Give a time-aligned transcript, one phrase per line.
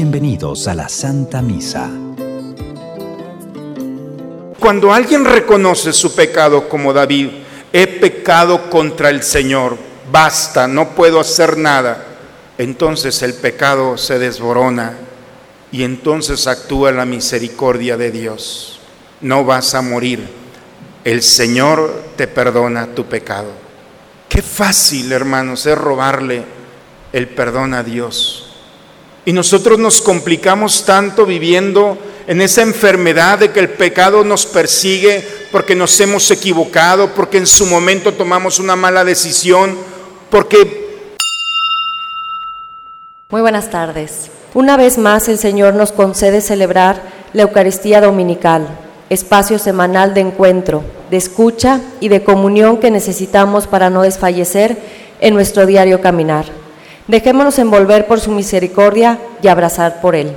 [0.00, 1.90] Bienvenidos a la Santa Misa.
[4.60, 7.30] Cuando alguien reconoce su pecado como David,
[7.72, 9.76] he pecado contra el Señor,
[10.12, 12.06] basta, no puedo hacer nada,
[12.58, 14.96] entonces el pecado se desborona
[15.72, 18.78] y entonces actúa la misericordia de Dios.
[19.20, 20.28] No vas a morir,
[21.02, 23.50] el Señor te perdona tu pecado.
[24.28, 26.44] Qué fácil, hermanos, es robarle
[27.12, 28.37] el perdón a Dios.
[29.28, 35.22] Y nosotros nos complicamos tanto viviendo en esa enfermedad de que el pecado nos persigue
[35.52, 39.76] porque nos hemos equivocado, porque en su momento tomamos una mala decisión,
[40.30, 41.12] porque...
[43.28, 44.30] Muy buenas tardes.
[44.54, 47.02] Una vez más el Señor nos concede celebrar
[47.34, 48.66] la Eucaristía Dominical,
[49.10, 54.78] espacio semanal de encuentro, de escucha y de comunión que necesitamos para no desfallecer
[55.20, 56.57] en nuestro diario caminar.
[57.08, 60.36] Dejémonos envolver por su misericordia y abrazar por Él.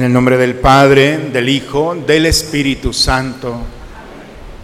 [0.00, 3.60] En el nombre del Padre, del Hijo, del Espíritu Santo,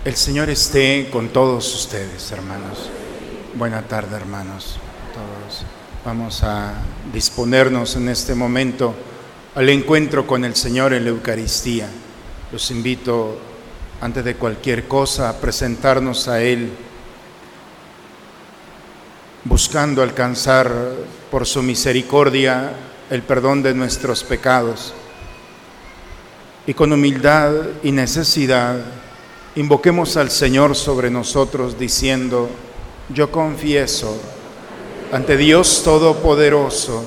[0.02, 2.88] el Señor esté con todos ustedes, hermanos.
[3.54, 4.78] Buena tarde, hermanos.
[5.12, 5.66] Todos.
[6.06, 6.76] Vamos a
[7.12, 8.94] disponernos en este momento
[9.54, 11.86] al encuentro con el Señor en la Eucaristía.
[12.50, 13.38] Los invito,
[14.00, 16.70] antes de cualquier cosa, a presentarnos a Él,
[19.44, 20.72] buscando alcanzar
[21.30, 22.72] por su misericordia
[23.10, 24.94] el perdón de nuestros pecados
[26.66, 28.76] y con humildad y necesidad
[29.54, 32.48] invoquemos al Señor sobre nosotros diciendo,
[33.08, 34.18] yo confieso
[35.12, 37.04] ante Dios Todopoderoso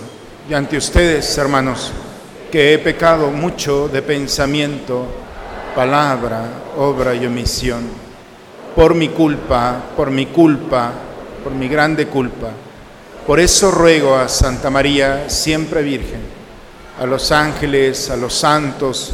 [0.49, 1.91] y ante ustedes, hermanos,
[2.49, 5.05] que he pecado mucho de pensamiento,
[5.75, 6.45] palabra,
[6.77, 7.83] obra y omisión,
[8.75, 10.91] por mi culpa, por mi culpa,
[11.43, 12.49] por mi grande culpa.
[13.27, 16.21] Por eso ruego a Santa María, siempre Virgen,
[16.99, 19.13] a los ángeles, a los santos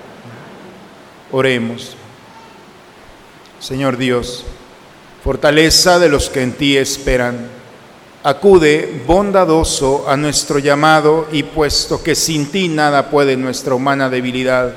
[1.31, 1.95] Oremos.
[3.59, 4.43] Señor Dios,
[5.23, 7.47] fortaleza de los que en ti esperan,
[8.23, 14.73] acude bondadoso a nuestro llamado y puesto que sin ti nada puede nuestra humana debilidad,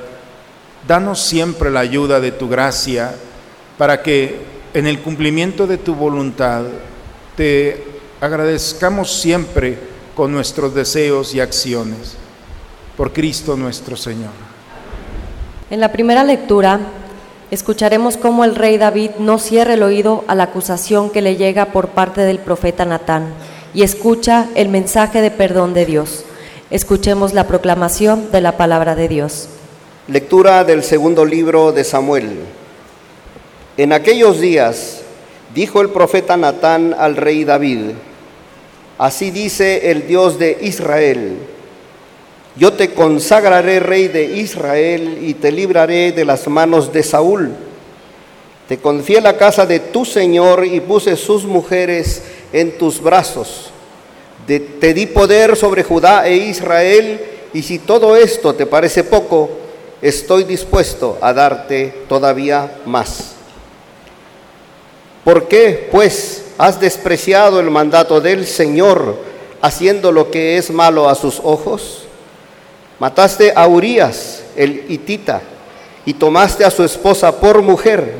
[0.87, 3.15] danos siempre la ayuda de tu gracia
[3.77, 4.39] para que
[4.73, 6.63] en el cumplimiento de tu voluntad
[7.35, 7.83] te
[8.21, 9.77] agradezcamos siempre
[10.15, 12.15] con nuestros deseos y acciones.
[12.95, 14.44] Por Cristo nuestro Señor.
[15.75, 16.79] En la primera lectura
[17.51, 21.73] escucharemos cómo el rey David no cierra el oído a la acusación que le llega
[21.73, 23.33] por parte del profeta Natán
[23.73, 26.23] y escucha el mensaje de perdón de Dios.
[26.69, 29.49] Escuchemos la proclamación de la palabra de Dios.
[30.07, 32.39] Lectura del segundo libro de Samuel.
[33.75, 35.01] En aquellos días
[35.53, 37.95] dijo el profeta Natán al rey David,
[38.97, 41.37] así dice el Dios de Israel,
[42.57, 47.51] yo te consagraré rey de Israel y te libraré de las manos de Saúl.
[48.67, 52.23] Te confié la casa de tu Señor y puse sus mujeres
[52.53, 53.69] en tus brazos.
[54.47, 57.19] De- te di poder sobre Judá e Israel
[57.53, 59.49] y si todo esto te parece poco,
[60.01, 63.33] estoy dispuesto a darte todavía más.
[65.23, 69.17] ¿Por qué, pues, has despreciado el mandato del Señor,
[69.61, 72.04] haciendo lo que es malo a sus ojos?
[72.99, 75.41] Mataste a Urías, el hitita,
[76.05, 78.13] y tomaste a su esposa por mujer.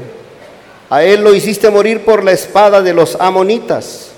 [0.90, 4.10] A él lo hiciste morir por la espada de los amonitas.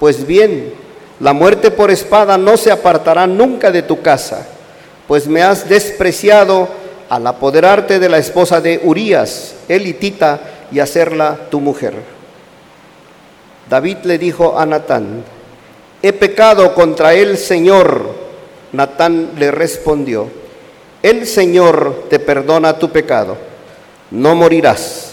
[0.00, 0.72] Pues bien,
[1.20, 4.46] la muerte por espada no se apartará nunca de tu casa,
[5.06, 6.68] pues me has despreciado
[7.08, 10.40] al apoderarte de la esposa de Urías, el hitita,
[10.72, 11.92] y hacerla tu mujer.
[13.68, 15.22] David le dijo a Natán,
[16.02, 18.21] he pecado contra el Señor.
[18.72, 20.28] Natán le respondió,
[21.02, 23.36] el Señor te perdona tu pecado,
[24.10, 25.12] no morirás.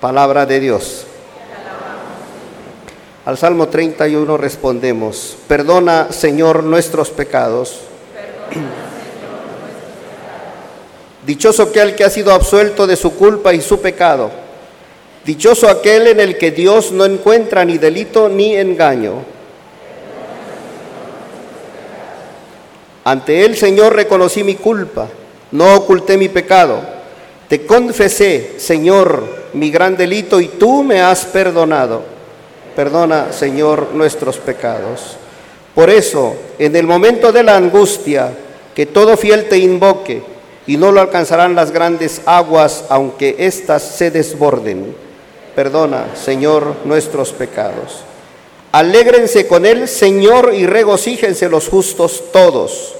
[0.00, 1.06] Palabra de Dios.
[3.24, 7.82] Al Salmo 31 respondemos, perdona Señor nuestros pecados.
[11.24, 14.30] Dichoso aquel que ha sido absuelto de su culpa y su pecado.
[15.24, 19.24] Dichoso aquel en el que Dios no encuentra ni delito ni engaño.
[23.04, 25.08] Ante él, Señor, reconocí mi culpa,
[25.50, 26.80] no oculté mi pecado.
[27.48, 32.02] Te confesé, Señor, mi gran delito y tú me has perdonado.
[32.76, 35.16] Perdona, Señor, nuestros pecados.
[35.74, 38.32] Por eso, en el momento de la angustia,
[38.74, 40.22] que todo fiel te invoque,
[40.66, 44.94] y no lo alcanzarán las grandes aguas, aunque éstas se desborden.
[45.54, 48.04] Perdona, Señor, nuestros pecados.
[48.72, 52.94] Alégrense con él, Señor, y regocíjense los justos todos.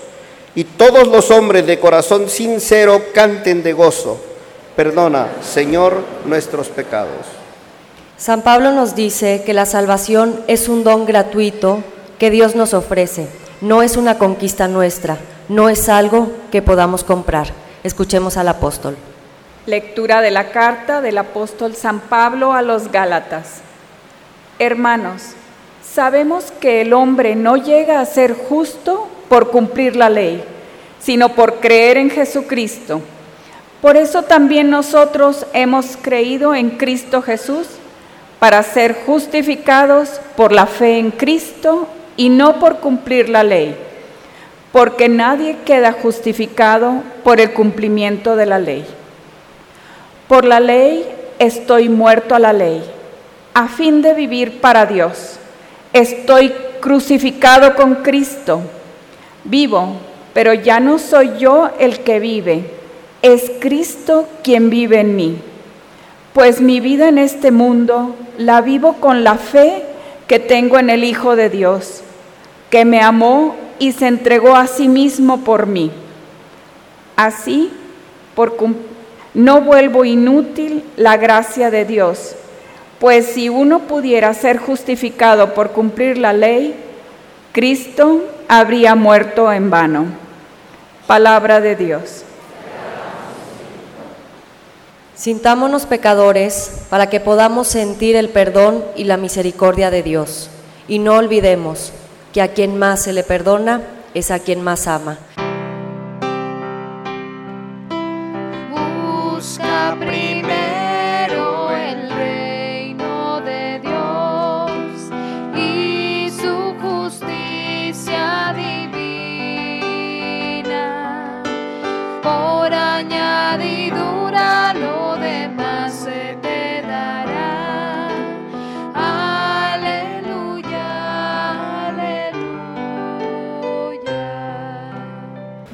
[0.54, 4.20] Y todos los hombres de corazón sincero canten de gozo.
[4.76, 7.26] Perdona, Señor, nuestros pecados.
[8.18, 11.82] San Pablo nos dice que la salvación es un don gratuito
[12.18, 13.26] que Dios nos ofrece,
[13.62, 15.16] no es una conquista nuestra,
[15.48, 17.48] no es algo que podamos comprar.
[17.82, 18.96] Escuchemos al apóstol.
[19.64, 23.62] Lectura de la carta del apóstol San Pablo a los Gálatas.
[24.58, 25.22] Hermanos,
[25.94, 30.42] sabemos que el hombre no llega a ser justo por cumplir la ley,
[31.00, 33.02] sino por creer en Jesucristo.
[33.82, 37.66] Por eso también nosotros hemos creído en Cristo Jesús
[38.38, 43.76] para ser justificados por la fe en Cristo y no por cumplir la ley,
[44.72, 48.86] porque nadie queda justificado por el cumplimiento de la ley.
[50.26, 51.06] Por la ley
[51.38, 52.82] estoy muerto a la ley,
[53.52, 55.38] a fin de vivir para Dios.
[55.92, 58.62] Estoy crucificado con Cristo.
[59.44, 59.96] Vivo,
[60.32, 62.64] pero ya no soy yo el que vive,
[63.22, 65.36] es Cristo quien vive en mí.
[66.32, 69.84] Pues mi vida en este mundo la vivo con la fe
[70.26, 72.02] que tengo en el Hijo de Dios,
[72.70, 75.90] que me amó y se entregó a sí mismo por mí.
[77.16, 77.70] Así,
[78.34, 78.56] por
[79.34, 82.34] no vuelvo inútil la gracia de Dios,
[83.02, 86.76] pues si uno pudiera ser justificado por cumplir la ley,
[87.50, 90.04] Cristo habría muerto en vano.
[91.08, 92.22] Palabra de Dios.
[95.16, 100.48] Sintámonos pecadores para que podamos sentir el perdón y la misericordia de Dios.
[100.86, 101.92] Y no olvidemos,
[102.32, 103.82] que a quien más se le perdona
[104.14, 105.18] es a quien más ama.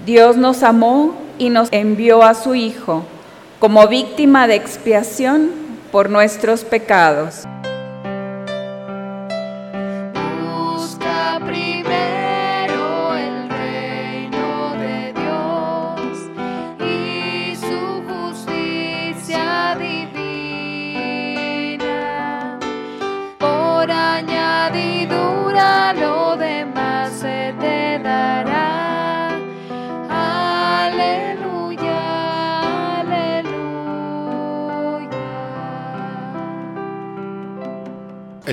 [0.09, 3.05] Dios nos amó y nos envió a su Hijo
[3.59, 5.50] como víctima de expiación
[5.93, 7.45] por nuestros pecados.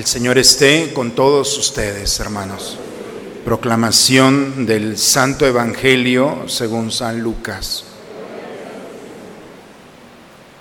[0.06, 2.78] Señor esté con todos ustedes, hermanos.
[3.44, 7.82] Proclamación del Santo Evangelio según San Lucas.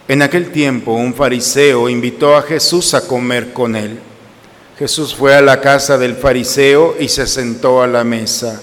[0.08, 4.00] En aquel tiempo un fariseo invitó a Jesús a comer con él.
[4.80, 8.60] Jesús fue a la casa del fariseo y se sentó a la mesa.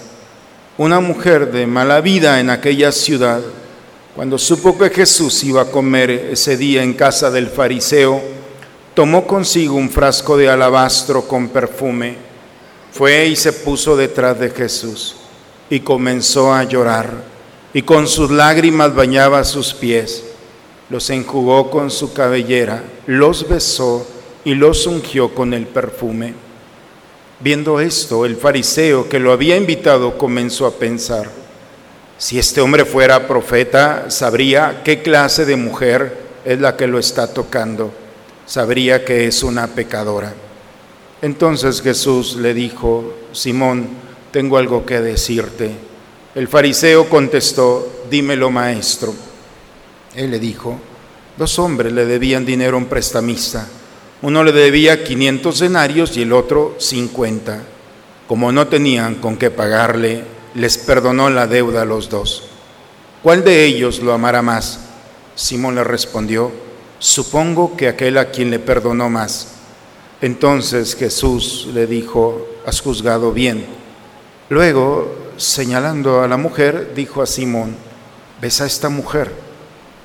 [0.77, 3.39] Una mujer de mala vida en aquella ciudad,
[4.17, 8.42] cuando supo que Jesús iba a comer ese día en casa del fariseo,
[8.93, 12.15] tomó consigo un frasco de alabastro con perfume,
[12.91, 15.15] fue y se puso detrás de Jesús
[15.69, 17.33] y comenzó a llorar
[17.73, 20.23] y con sus lágrimas bañaba sus pies,
[20.89, 24.05] los enjugó con su cabellera, los besó
[24.45, 26.35] y los ungió con el perfume.
[27.39, 31.29] Viendo esto, el fariseo que lo había invitado comenzó a pensar,
[32.19, 37.33] si este hombre fuera profeta, sabría qué clase de mujer es la que lo está
[37.33, 37.91] tocando,
[38.45, 40.33] sabría que es una pecadora.
[41.21, 43.87] Entonces Jesús le dijo, Simón,
[44.31, 45.71] tengo algo que decirte.
[46.35, 49.13] El fariseo contestó, dímelo maestro.
[50.15, 50.79] Él le dijo,
[51.37, 53.67] dos hombres le debían dinero a un prestamista.
[54.21, 57.63] Uno le debía 500 denarios y el otro 50.
[58.27, 60.23] Como no tenían con qué pagarle,
[60.55, 62.43] les perdonó la deuda a los dos.
[63.21, 64.79] ¿Cuál de ellos lo amará más?
[65.35, 66.51] Simón le respondió,
[67.03, 69.49] supongo que aquel a quien le perdonó más.
[70.21, 73.65] Entonces Jesús le dijo, has juzgado bien.
[74.47, 77.75] Luego, señalando a la mujer, dijo a Simón,
[78.41, 79.33] ves a esta mujer.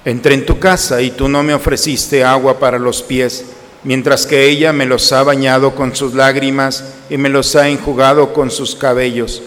[0.04, 3.44] Entré en tu casa y tú no me ofreciste agua para los pies,
[3.84, 8.32] mientras que ella me los ha bañado con sus lágrimas y me los ha enjugado
[8.32, 9.40] con sus cabellos.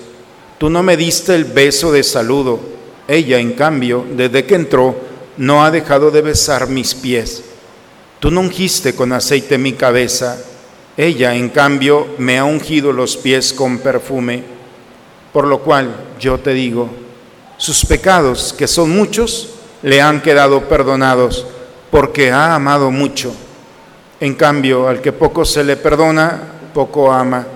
[0.58, 2.62] Tú no me diste el beso de saludo.
[3.10, 7.44] Ella, en cambio, desde que entró, no ha dejado de besar mis pies.
[8.20, 10.38] Tú no ungiste con aceite mi cabeza.
[10.98, 14.44] Ella, en cambio, me ha ungido los pies con perfume.
[15.34, 16.90] Por lo cual yo te digo,
[17.58, 21.46] sus pecados, que son muchos, le han quedado perdonados,
[21.90, 23.34] porque ha amado mucho.
[24.20, 26.40] En cambio, al que poco se le perdona,
[26.74, 27.48] poco ama.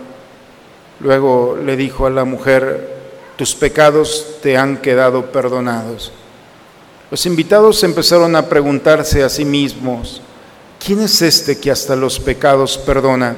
[1.01, 2.95] Luego le dijo a la mujer,
[3.35, 6.11] tus pecados te han quedado perdonados.
[7.11, 10.21] Los invitados empezaron a preguntarse a sí mismos,
[10.83, 13.35] ¿quién es este que hasta los pecados perdona?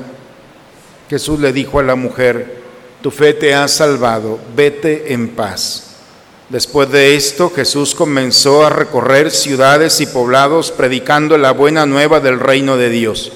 [1.10, 2.62] Jesús le dijo a la mujer,
[3.02, 5.84] tu fe te ha salvado, vete en paz.
[6.50, 12.40] Después de esto, Jesús comenzó a recorrer ciudades y poblados predicando la buena nueva del
[12.40, 13.34] reino de Dios.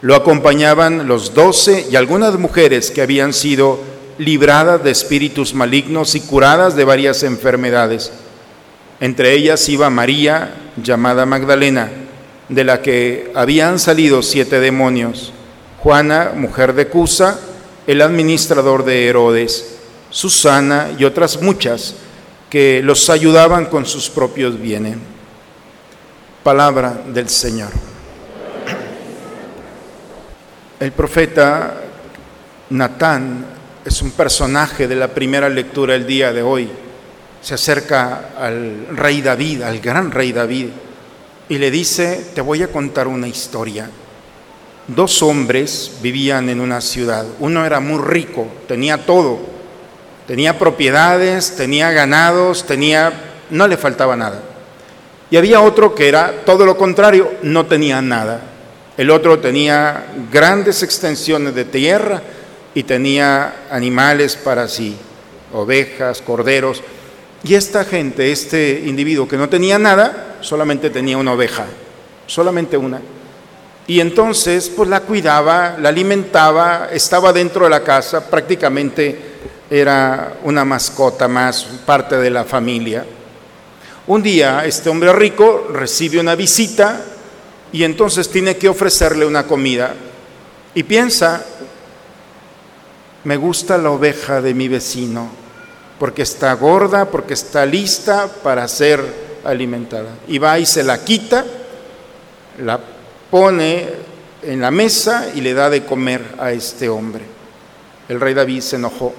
[0.00, 3.80] Lo acompañaban los doce y algunas mujeres que habían sido
[4.16, 8.12] libradas de espíritus malignos y curadas de varias enfermedades.
[9.00, 11.90] Entre ellas iba María, llamada Magdalena,
[12.48, 15.32] de la que habían salido siete demonios,
[15.78, 17.38] Juana, mujer de Cusa,
[17.86, 19.76] el administrador de Herodes,
[20.10, 21.94] Susana y otras muchas
[22.50, 24.96] que los ayudaban con sus propios bienes.
[26.42, 27.70] Palabra del Señor.
[30.80, 31.74] El profeta
[32.70, 33.44] Natán
[33.84, 36.68] es un personaje de la primera lectura el día de hoy.
[37.40, 40.68] Se acerca al rey David, al gran rey David,
[41.48, 43.88] y le dice, te voy a contar una historia.
[44.86, 47.26] Dos hombres vivían en una ciudad.
[47.40, 49.38] Uno era muy rico, tenía todo.
[50.26, 53.12] Tenía propiedades, tenía ganados, tenía...
[53.50, 54.42] no le faltaba nada.
[55.30, 58.40] Y había otro que era todo lo contrario, no tenía nada.
[58.96, 62.22] El otro tenía grandes extensiones de tierra
[62.74, 64.96] y tenía animales para sí,
[65.52, 66.82] ovejas, corderos.
[67.44, 71.66] Y esta gente, este individuo que no tenía nada, solamente tenía una oveja,
[72.26, 73.00] solamente una.
[73.86, 79.18] Y entonces, pues la cuidaba, la alimentaba, estaba dentro de la casa, prácticamente
[79.70, 83.06] era una mascota más, parte de la familia.
[84.06, 87.02] Un día, este hombre rico recibe una visita
[87.72, 89.94] y entonces tiene que ofrecerle una comida.
[90.74, 91.44] Y piensa,
[93.24, 95.30] me gusta la oveja de mi vecino,
[95.98, 99.02] porque está gorda, porque está lista para ser
[99.44, 100.10] alimentada.
[100.28, 101.44] Y va y se la quita,
[102.62, 102.80] la
[103.30, 103.86] pone
[104.42, 107.24] en la mesa y le da de comer a este hombre.
[108.08, 109.12] El rey David se enojó.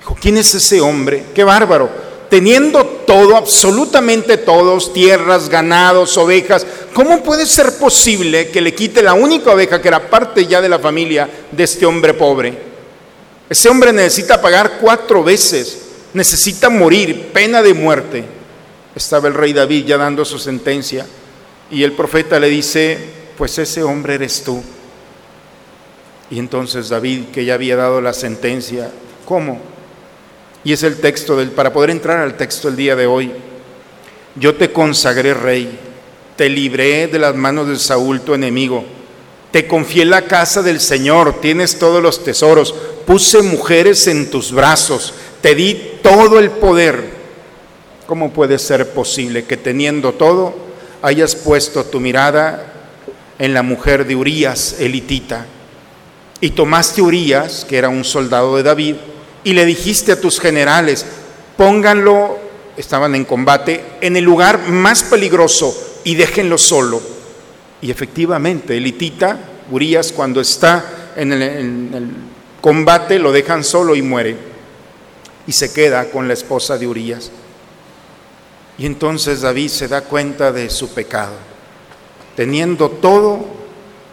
[0.00, 1.26] Dijo, ¿quién es ese hombre?
[1.34, 1.88] Qué bárbaro.
[2.28, 9.14] Teniendo todo, absolutamente todos, tierras, ganados, ovejas, ¿cómo puede ser posible que le quite la
[9.14, 12.74] única oveja que era parte ya de la familia de este hombre pobre?
[13.48, 15.83] Ese hombre necesita pagar cuatro veces,
[16.14, 18.24] necesita morir, pena de muerte.
[18.94, 21.06] Estaba el rey David ya dando su sentencia
[21.70, 22.98] y el profeta le dice,
[23.36, 24.62] pues ese hombre eres tú.
[26.30, 28.90] Y entonces David, que ya había dado la sentencia,
[29.24, 29.60] ¿cómo?
[30.62, 33.32] Y es el texto del, para poder entrar al texto el día de hoy.
[34.36, 35.78] Yo te consagré rey,
[36.36, 38.84] te libré de las manos de Saúl tu enemigo,
[39.50, 42.74] te confié la casa del Señor, tienes todos los tesoros,
[43.06, 45.14] puse mujeres en tus brazos,
[45.44, 47.04] te di todo el poder.
[48.06, 50.54] ¿Cómo puede ser posible que teniendo todo
[51.02, 52.72] hayas puesto tu mirada
[53.38, 55.44] en la mujer de Urías, elitita?
[56.40, 58.94] Y tomaste Urías, que era un soldado de David,
[59.44, 61.04] y le dijiste a tus generales,
[61.58, 62.38] pónganlo,
[62.78, 67.02] estaban en combate, en el lugar más peligroso y déjenlo solo.
[67.82, 69.38] Y efectivamente, elitita,
[69.70, 72.08] Urías, cuando está en el, en el
[72.62, 74.53] combate, lo dejan solo y muere.
[75.46, 77.30] Y se queda con la esposa de Urías.
[78.78, 81.34] Y entonces David se da cuenta de su pecado.
[82.34, 83.44] Teniendo todo,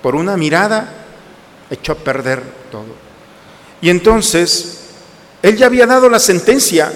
[0.02, 0.94] por una mirada,
[1.70, 2.96] echó a perder todo.
[3.82, 4.80] Y entonces,
[5.42, 6.94] él ya había dado la sentencia,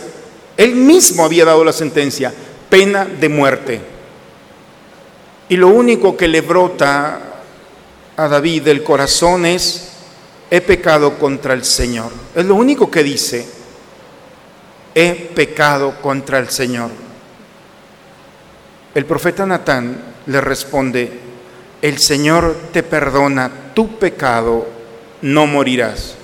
[0.58, 2.34] él mismo había dado la sentencia,
[2.70, 3.82] pena de muerte.
[5.50, 7.42] Y lo único que le brota
[8.18, 9.90] a David del corazón es,
[10.50, 12.12] he pecado contra el Señor.
[12.36, 13.48] Es lo único que dice,
[14.96, 16.90] he pecado contra el Señor.
[18.96, 21.12] El profeta Natán le responde,
[21.82, 24.66] el Señor te perdona tu pecado,
[25.22, 26.16] no morirás.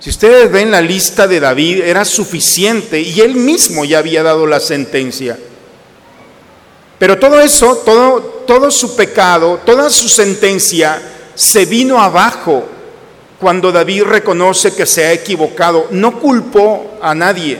[0.00, 4.46] Si ustedes ven la lista de David, era suficiente y él mismo ya había dado
[4.46, 5.38] la sentencia.
[6.98, 11.00] Pero todo eso, todo, todo su pecado, toda su sentencia
[11.34, 12.66] se vino abajo
[13.40, 15.88] cuando David reconoce que se ha equivocado.
[15.90, 17.58] No culpó a nadie.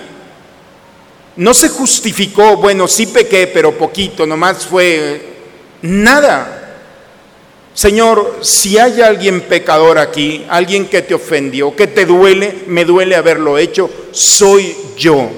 [1.37, 5.23] No se justificó, bueno, sí pequé, pero poquito, nomás fue
[5.81, 6.77] nada.
[7.73, 13.17] Señor, si hay alguien pecador aquí, alguien que te ofendió, que te duele, me duele
[13.17, 15.31] haberlo hecho, soy yo.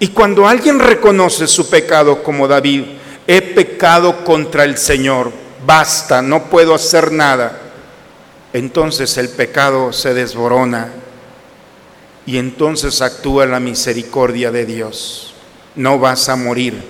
[0.00, 2.84] Y cuando alguien reconoce su pecado como David,
[3.28, 5.30] he pecado contra el Señor,
[5.64, 7.60] basta, no puedo hacer nada,
[8.54, 10.92] entonces el pecado se desborona
[12.24, 15.34] y entonces actúa la misericordia de Dios.
[15.74, 16.80] No vas a morir,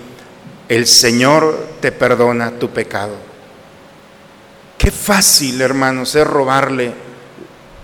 [0.68, 3.16] el Señor te perdona tu pecado.
[4.76, 6.92] Qué fácil, hermanos, es robarle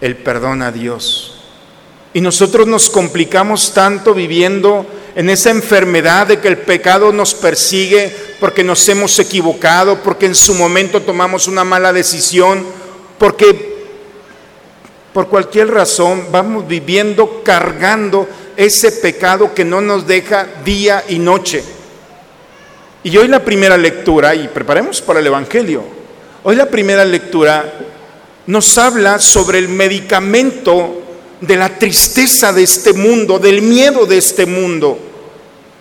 [0.03, 1.41] el perdón a Dios.
[2.13, 8.15] Y nosotros nos complicamos tanto viviendo en esa enfermedad de que el pecado nos persigue
[8.41, 12.67] porque nos hemos equivocado, porque en su momento tomamos una mala decisión,
[13.19, 13.70] porque
[15.13, 21.65] por cualquier razón vamos viviendo cargando ese pecado que no nos deja día y noche.
[23.03, 25.83] Y hoy la primera lectura, y preparemos para el Evangelio,
[26.45, 27.73] hoy la primera lectura
[28.47, 31.03] nos habla sobre el medicamento
[31.41, 34.99] de la tristeza de este mundo, del miedo de este mundo,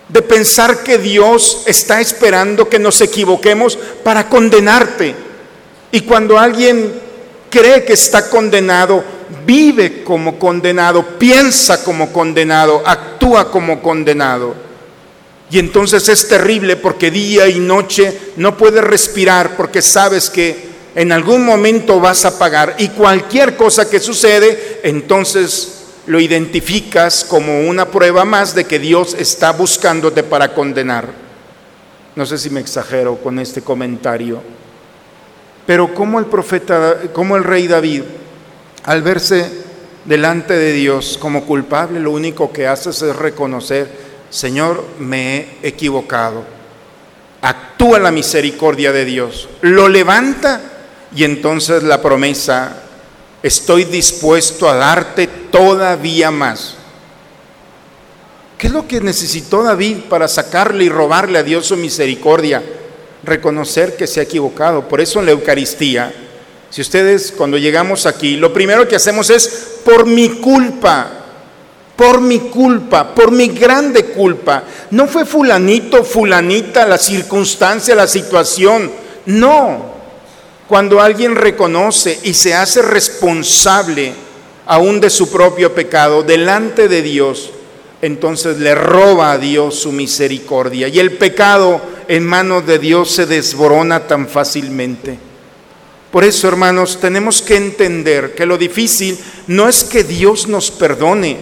[0.08, 5.14] de pensar que Dios está esperando que nos equivoquemos para condenarte.
[5.92, 7.09] Y cuando alguien
[7.50, 9.04] cree que está condenado,
[9.46, 14.56] vive como condenado, piensa como condenado, actúa como condenado.
[15.52, 21.12] Y entonces es terrible porque día y noche no puedes respirar porque sabes que en
[21.12, 25.76] algún momento vas a pagar y cualquier cosa que sucede, entonces
[26.08, 31.08] lo identificas como una prueba más de que Dios está buscándote para condenar.
[32.16, 34.42] No sé si me exagero con este comentario,
[35.70, 38.02] pero como el profeta, como el rey David
[38.86, 39.52] al verse
[40.04, 43.88] delante de Dios como culpable, lo único que haces es reconocer,
[44.32, 46.44] Señor, me he equivocado.
[47.44, 50.60] Actúa la misericordia de Dios, lo levanta
[51.16, 52.76] y entonces la promesa,
[53.44, 56.78] estoy dispuesto a darte todavía más.
[58.58, 62.64] ¿Qué es lo que necesitó David para sacarle y robarle a Dios su misericordia?
[63.24, 64.88] Reconocer que se ha equivocado.
[64.88, 66.14] Por eso en la Eucaristía,
[66.70, 71.12] si ustedes cuando llegamos aquí, lo primero que hacemos es por mi culpa,
[71.96, 74.64] por mi culpa, por mi grande culpa.
[74.92, 78.92] No fue fulanito, fulanita, la circunstancia, la situación.
[79.26, 80.00] No.
[80.68, 84.14] Cuando alguien reconoce y se hace responsable
[84.68, 87.50] aún de su propio pecado delante de Dios,
[88.02, 90.88] entonces le roba a Dios su misericordia.
[90.88, 95.20] Y el pecado en manos de Dios se desborona tan fácilmente.
[96.12, 101.38] Por eso, hermanos, tenemos que entender que lo difícil no es que Dios nos perdone.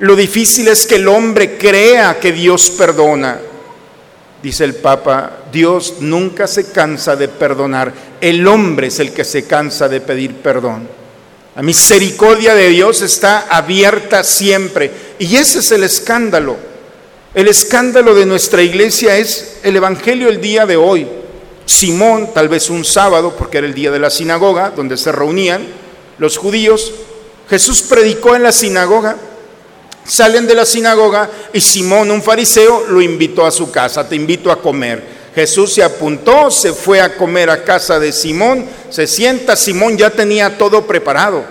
[0.00, 3.38] Lo difícil es que el hombre crea que Dios perdona.
[4.42, 7.92] Dice el Papa, Dios nunca se cansa de perdonar.
[8.20, 10.88] El hombre es el que se cansa de pedir perdón.
[11.54, 14.90] La misericordia de Dios está abierta siempre.
[15.20, 16.69] Y ese es el escándalo.
[17.32, 21.06] El escándalo de nuestra iglesia es el Evangelio el día de hoy.
[21.64, 25.64] Simón, tal vez un sábado, porque era el día de la sinagoga, donde se reunían
[26.18, 26.92] los judíos,
[27.48, 29.16] Jesús predicó en la sinagoga,
[30.04, 34.50] salen de la sinagoga y Simón, un fariseo, lo invitó a su casa, te invito
[34.50, 35.20] a comer.
[35.32, 40.10] Jesús se apuntó, se fue a comer a casa de Simón, se sienta, Simón ya
[40.10, 41.44] tenía todo preparado.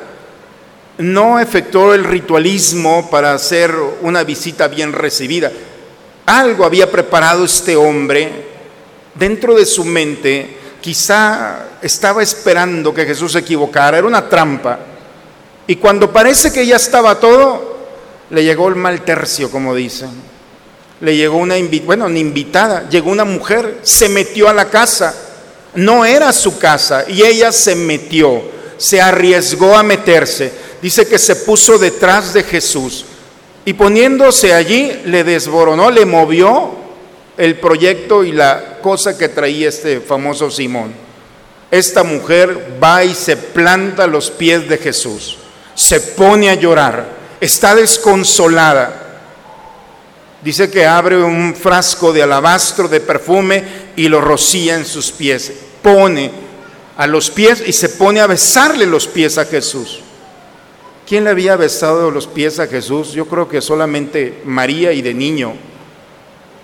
[0.97, 5.49] No efectuó el ritualismo para hacer una visita bien recibida.
[6.29, 8.29] Algo había preparado este hombre
[9.15, 10.57] dentro de su mente.
[10.79, 14.79] Quizá estaba esperando que Jesús se equivocara, era una trampa.
[15.67, 17.77] Y cuando parece que ya estaba todo,
[18.29, 20.09] le llegó el mal tercio, como dicen
[21.01, 25.15] le llegó una bueno, una invitada, llegó una mujer, se metió a la casa.
[25.75, 28.41] No era su casa y ella se metió,
[28.77, 30.51] se arriesgó a meterse.
[30.81, 33.05] Dice que se puso detrás de Jesús
[33.65, 36.71] y poniéndose allí le desboronó, le movió
[37.37, 40.93] el proyecto y la cosa que traía este famoso Simón.
[41.71, 45.37] Esta mujer va y se planta a los pies de Jesús,
[45.75, 47.05] se pone a llorar,
[47.39, 49.09] está desconsolada
[50.41, 53.63] Dice que abre un frasco de alabastro de perfume
[53.95, 55.51] y lo rocía en sus pies.
[55.81, 56.31] Pone
[56.95, 59.99] a los pies y se pone a besarle los pies a Jesús.
[61.09, 63.13] ¿Quién le había besado los pies a Jesús?
[63.13, 65.55] Yo creo que solamente María y de niño.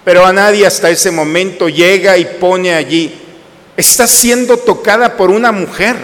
[0.04, 3.12] Pero a nadie hasta ese momento llega y pone allí.
[3.76, 5.96] Está siendo tocada por una mujer.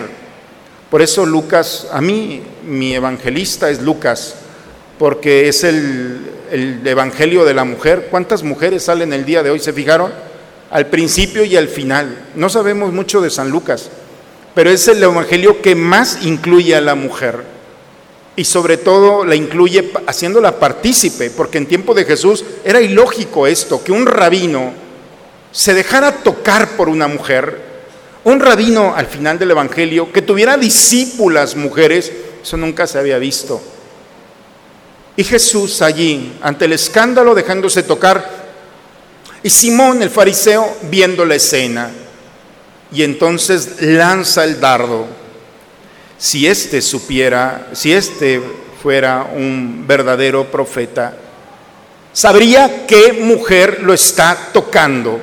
[0.90, 4.34] Por eso Lucas, a mí mi evangelista es Lucas,
[4.98, 8.08] porque es el, el Evangelio de la mujer.
[8.10, 9.60] ¿Cuántas mujeres salen el día de hoy?
[9.60, 10.12] ¿Se fijaron?
[10.72, 12.30] Al principio y al final.
[12.34, 13.92] No sabemos mucho de San Lucas,
[14.56, 17.51] pero es el Evangelio que más incluye a la mujer.
[18.42, 23.84] Y sobre todo la incluye haciéndola partícipe, porque en tiempo de Jesús era ilógico esto,
[23.84, 24.74] que un rabino
[25.52, 27.62] se dejara tocar por una mujer.
[28.24, 33.62] Un rabino al final del Evangelio que tuviera discípulas mujeres, eso nunca se había visto.
[35.16, 38.28] Y Jesús allí, ante el escándalo, dejándose tocar,
[39.44, 41.92] y Simón el fariseo viendo la escena,
[42.92, 45.21] y entonces lanza el dardo.
[46.22, 48.40] Si éste supiera, si éste
[48.80, 51.18] fuera un verdadero profeta,
[52.14, 55.20] sabría qué mujer lo está tocando.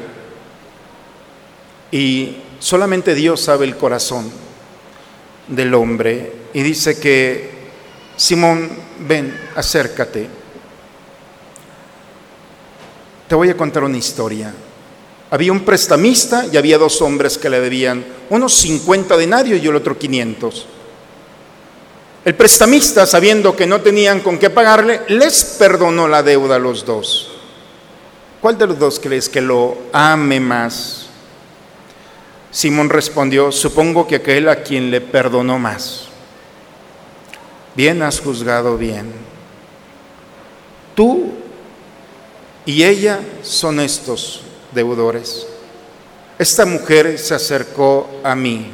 [1.93, 4.29] Y solamente Dios sabe el corazón
[5.47, 6.33] del hombre.
[6.53, 7.49] Y dice que
[8.17, 8.69] Simón,
[9.07, 10.27] ven, acércate.
[13.29, 14.53] Te voy a contar una historia.
[15.31, 19.77] Había un prestamista y había dos hombres que le debían unos 50 denarios y el
[19.77, 20.67] otro 500.
[22.29, 26.85] El prestamista, sabiendo que no tenían con qué pagarle, les perdonó la deuda a los
[26.85, 27.31] dos.
[28.43, 31.07] ¿Cuál de los dos crees que lo ame más?
[32.51, 36.09] Simón respondió, supongo que aquel a quien le perdonó más
[37.75, 39.11] bien has juzgado bien.
[40.95, 41.31] Tú
[42.67, 45.47] y ella son estos deudores.
[46.39, 48.71] Esta mujer se acercó a mí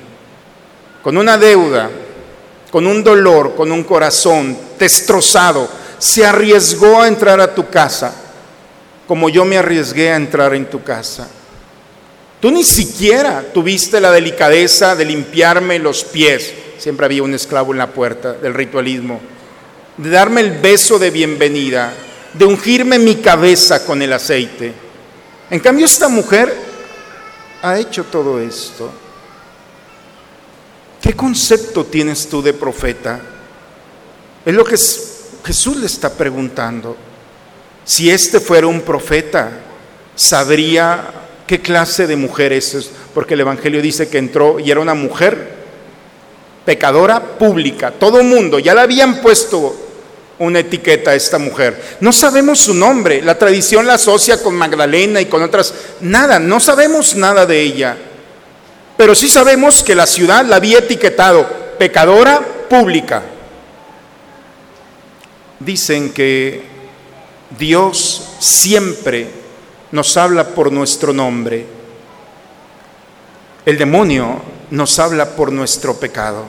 [1.05, 1.89] con una deuda,
[2.75, 5.69] con un dolor, con un corazón destrozado.
[6.01, 8.13] Se arriesgó a entrar a tu casa
[9.07, 11.29] como yo me arriesgué a entrar en tu casa.
[12.41, 16.53] Tú ni siquiera tuviste la delicadeza de limpiarme los pies.
[16.77, 19.21] Siempre había un esclavo en la puerta del ritualismo.
[19.97, 21.93] De darme el beso de bienvenida,
[22.33, 24.73] de ungirme mi cabeza con el aceite.
[25.49, 26.53] En cambio, esta mujer
[27.63, 29.04] ha hecho todo esto.
[31.05, 33.21] ¿Qué concepto tienes tú de profeta?
[34.43, 34.79] Es lo que
[35.45, 36.97] Jesús le está preguntando.
[37.85, 39.51] Si este fuera un profeta,
[40.15, 41.05] sabría
[41.47, 45.53] qué clase de mujer es, porque el Evangelio dice que entró y era una mujer
[46.65, 49.77] pecadora pública, todo mundo, ya le habían puesto
[50.39, 51.99] una etiqueta a esta mujer.
[52.01, 56.61] No sabemos su nombre, la tradición la asocia con Magdalena y con otras, nada, no
[56.61, 57.99] sabemos nada de ella.
[58.97, 61.47] Pero sí sabemos que la ciudad la había etiquetado
[61.79, 63.23] pecadora pública.
[65.59, 66.63] Dicen que
[67.59, 69.29] Dios siempre
[69.93, 71.67] nos habla por nuestro nombre.
[73.65, 76.45] El demonio nos habla por nuestro pecado.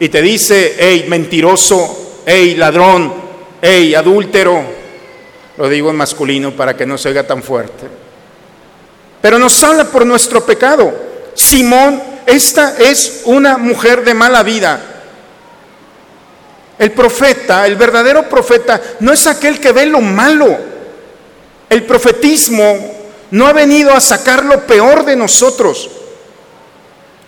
[0.00, 3.14] Y te dice, hey, mentiroso, hey, ladrón,
[3.62, 4.62] hey, adúltero.
[5.56, 7.86] Lo digo en masculino para que no se oiga tan fuerte.
[9.20, 11.03] Pero nos habla por nuestro pecado.
[11.34, 14.80] Simón, esta es una mujer de mala vida.
[16.78, 20.56] El profeta, el verdadero profeta, no es aquel que ve lo malo.
[21.68, 22.94] El profetismo
[23.30, 25.90] no ha venido a sacar lo peor de nosotros.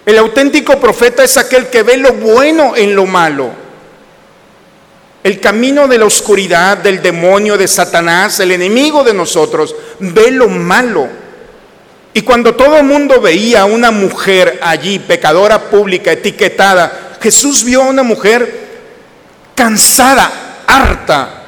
[0.04, 3.50] El auténtico profeta es aquel que ve lo bueno en lo malo.
[5.24, 10.48] El camino de la oscuridad, del demonio, de Satanás, el enemigo de nosotros, ve lo
[10.48, 11.08] malo.
[12.16, 17.82] Y cuando todo el mundo veía a una mujer allí, pecadora pública, etiquetada, Jesús vio
[17.82, 18.68] a una mujer
[19.54, 21.42] cansada, harta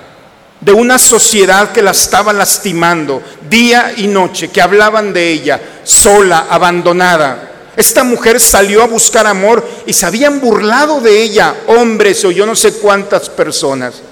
[0.60, 6.48] de una sociedad que la estaba lastimando día y noche, que hablaban de ella, sola,
[6.50, 7.50] abandonada.
[7.74, 12.44] Esta mujer salió a buscar amor y se habían burlado de ella hombres o yo
[12.44, 14.02] no sé cuántas personas.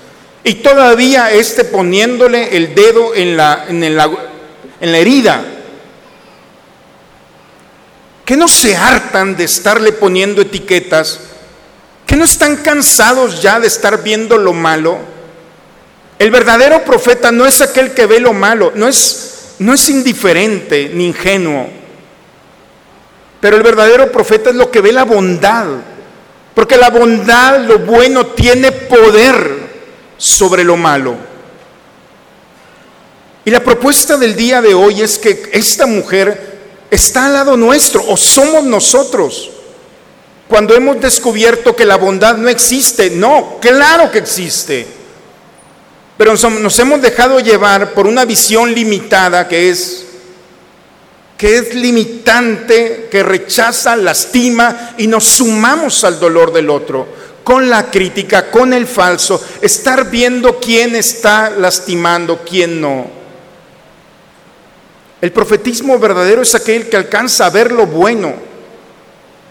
[0.43, 4.11] Y todavía este poniéndole el dedo en la, en la,
[4.81, 5.53] en la herida.
[8.27, 11.21] ¿Que no se hartan de estarle poniendo etiquetas?
[12.05, 14.99] ¿Que no están cansados ya de estar viendo lo malo?
[16.19, 20.91] El verdadero profeta no es aquel que ve lo malo, no es, no es indiferente
[20.93, 21.69] ni ingenuo.
[23.41, 25.67] Pero el verdadero profeta es lo que ve la bondad.
[26.53, 29.57] Porque la bondad, lo bueno, tiene poder
[30.17, 31.15] sobre lo malo.
[33.45, 36.56] Y la propuesta del día de hoy es que esta mujer
[36.91, 39.51] está al lado nuestro o somos nosotros.
[40.49, 44.87] Cuando hemos descubierto que la bondad no existe, no, claro que existe.
[46.17, 50.07] Pero nos hemos dejado llevar por una visión limitada que es
[51.37, 57.07] que es limitante, que rechaza, lastima y nos sumamos al dolor del otro,
[57.45, 63.26] con la crítica, con el falso, estar viendo quién está lastimando, quién no.
[65.21, 68.35] El profetismo verdadero es aquel que alcanza a ver lo bueno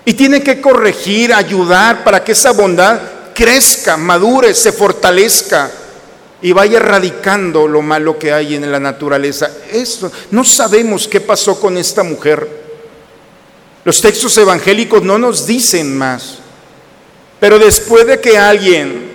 [0.06, 3.00] y tiene que corregir, ayudar para que esa bondad
[3.34, 5.72] crezca, madure, se fortalezca
[6.42, 9.50] y vaya erradicando lo malo que hay en la naturaleza.
[9.72, 12.48] Esto, no sabemos qué pasó con esta mujer.
[13.84, 16.40] Los textos evangélicos no nos dicen más.
[17.40, 19.12] Pero después de que alguien,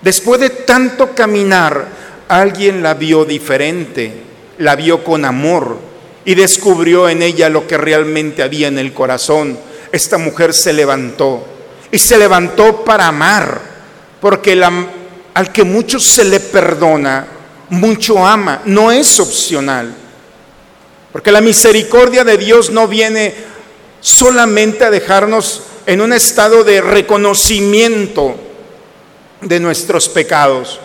[0.00, 1.88] después de tanto caminar,
[2.28, 4.27] alguien la vio diferente,
[4.58, 5.78] la vio con amor
[6.24, 9.58] y descubrió en ella lo que realmente había en el corazón.
[9.90, 11.46] Esta mujer se levantó
[11.90, 13.60] y se levantó para amar,
[14.20, 14.60] porque
[15.34, 17.26] al que mucho se le perdona,
[17.70, 19.94] mucho ama, no es opcional.
[21.12, 23.34] Porque la misericordia de Dios no viene
[24.00, 28.36] solamente a dejarnos en un estado de reconocimiento
[29.40, 30.80] de nuestros pecados.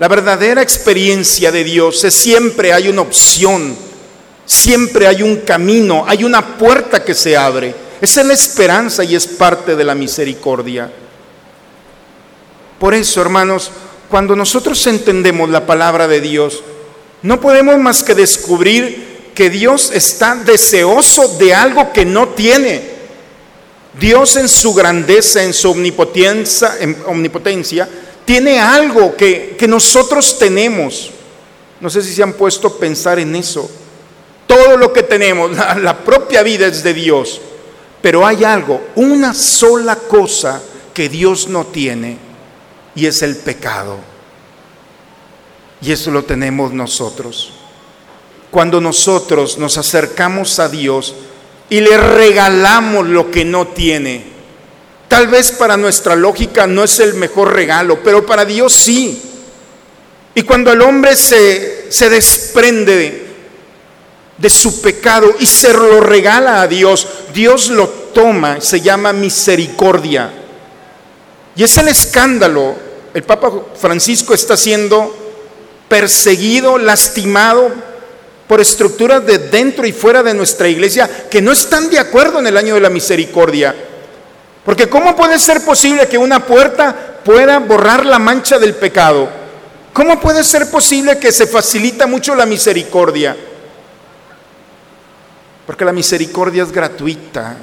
[0.00, 3.76] La verdadera experiencia de Dios es siempre hay una opción,
[4.46, 7.74] siempre hay un camino, hay una puerta que se abre.
[8.00, 10.90] Esa es la esperanza y es parte de la misericordia.
[12.78, 13.70] Por eso, hermanos,
[14.08, 16.62] cuando nosotros entendemos la palabra de Dios,
[17.20, 22.88] no podemos más que descubrir que Dios está deseoso de algo que no tiene.
[24.00, 27.86] Dios en su grandeza, en su omnipotencia, en omnipotencia
[28.24, 31.10] tiene algo que, que nosotros tenemos.
[31.80, 33.70] No sé si se han puesto a pensar en eso.
[34.46, 37.40] Todo lo que tenemos, la, la propia vida es de Dios.
[38.02, 40.62] Pero hay algo, una sola cosa
[40.94, 42.16] que Dios no tiene
[42.94, 43.98] y es el pecado.
[45.82, 47.52] Y eso lo tenemos nosotros.
[48.50, 51.14] cuando nosotros nos acercamos a Dios
[51.68, 54.24] y le regalamos lo que no tiene.
[55.10, 59.20] Tal vez para nuestra lógica no es el mejor regalo, pero para Dios sí.
[60.36, 63.26] Y cuando el hombre se, se desprende de,
[64.38, 70.30] de su pecado y se lo regala a Dios, Dios lo toma, se llama misericordia.
[71.56, 72.76] Y es el escándalo.
[73.12, 75.12] El Papa Francisco está siendo
[75.88, 77.72] perseguido, lastimado
[78.46, 82.46] por estructuras de dentro y fuera de nuestra iglesia que no están de acuerdo en
[82.46, 83.88] el año de la misericordia.
[84.64, 86.94] Porque ¿cómo puede ser posible que una puerta
[87.24, 89.28] pueda borrar la mancha del pecado?
[89.92, 93.36] ¿Cómo puede ser posible que se facilita mucho la misericordia?
[95.66, 97.56] Porque la misericordia es gratuita.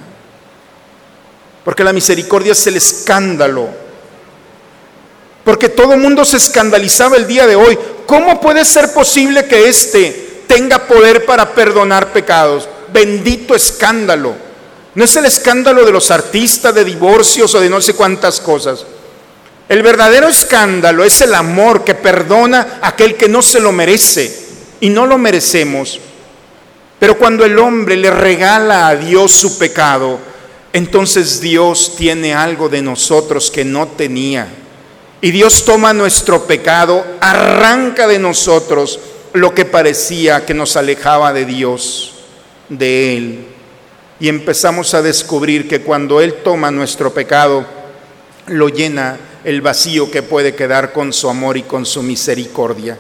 [1.64, 3.68] Porque la misericordia es el escándalo.
[5.44, 7.78] Porque todo mundo se escandalizaba el día de hoy.
[8.06, 12.68] ¿Cómo puede ser posible que éste tenga poder para perdonar pecados?
[12.92, 14.47] Bendito escándalo.
[14.98, 18.84] No es el escándalo de los artistas, de divorcios o de no sé cuántas cosas.
[19.70, 24.48] El verdadero escándalo es el amor que perdona a aquel que no se lo merece
[24.80, 26.00] y no lo merecemos.
[26.98, 30.18] Pero cuando el hombre le regala a Dios su pecado,
[30.74, 34.48] entonces Dios tiene algo de nosotros que no tenía.
[35.22, 39.00] Y Dios toma nuestro pecado, arranca de nosotros
[39.34, 42.16] lo que parecía que nos alejaba de Dios,
[42.68, 43.57] de Él.
[44.20, 47.66] Y empezamos a descubrir que cuando Él toma nuestro pecado,
[48.48, 52.98] lo llena el vacío que puede quedar con su amor y con su misericordia.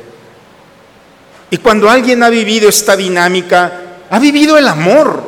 [1.49, 5.23] Y cuando alguien ha vivido esta dinámica, ha vivido el amor,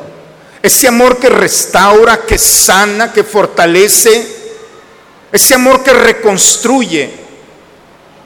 [0.61, 4.39] ese amor que restaura, que sana, que fortalece,
[5.31, 7.09] ese amor que reconstruye.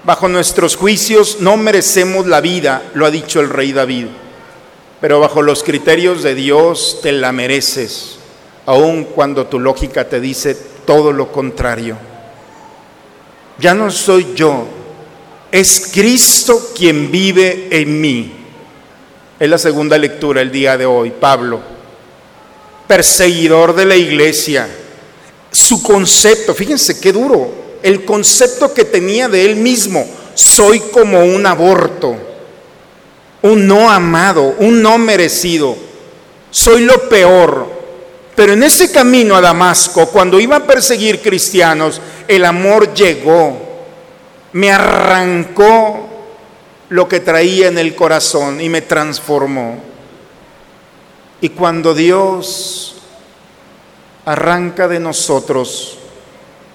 [0.04, 4.08] Bajo nuestros juicios no merecemos la vida, lo ha dicho el rey David,
[5.03, 8.15] pero bajo los criterios de Dios te la mereces,
[8.65, 11.97] aun cuando tu lógica te dice todo lo contrario.
[13.59, 14.65] Ya no soy yo,
[15.51, 18.31] es Cristo quien vive en mí.
[19.37, 21.59] Es la segunda lectura el día de hoy, Pablo,
[22.87, 24.69] perseguidor de la iglesia.
[25.51, 27.51] Su concepto, fíjense qué duro,
[27.83, 32.15] el concepto que tenía de él mismo, soy como un aborto,
[33.43, 35.75] un no amado, un no merecido,
[36.49, 37.71] soy lo peor.
[38.36, 43.86] Pero en ese camino a Damasco, cuando iba a perseguir cristianos, el amor llegó,
[44.53, 46.10] me arrancó
[46.89, 49.77] lo que traía en el corazón y me transformó.
[51.41, 52.95] Y cuando Dios
[54.25, 55.97] arranca de nosotros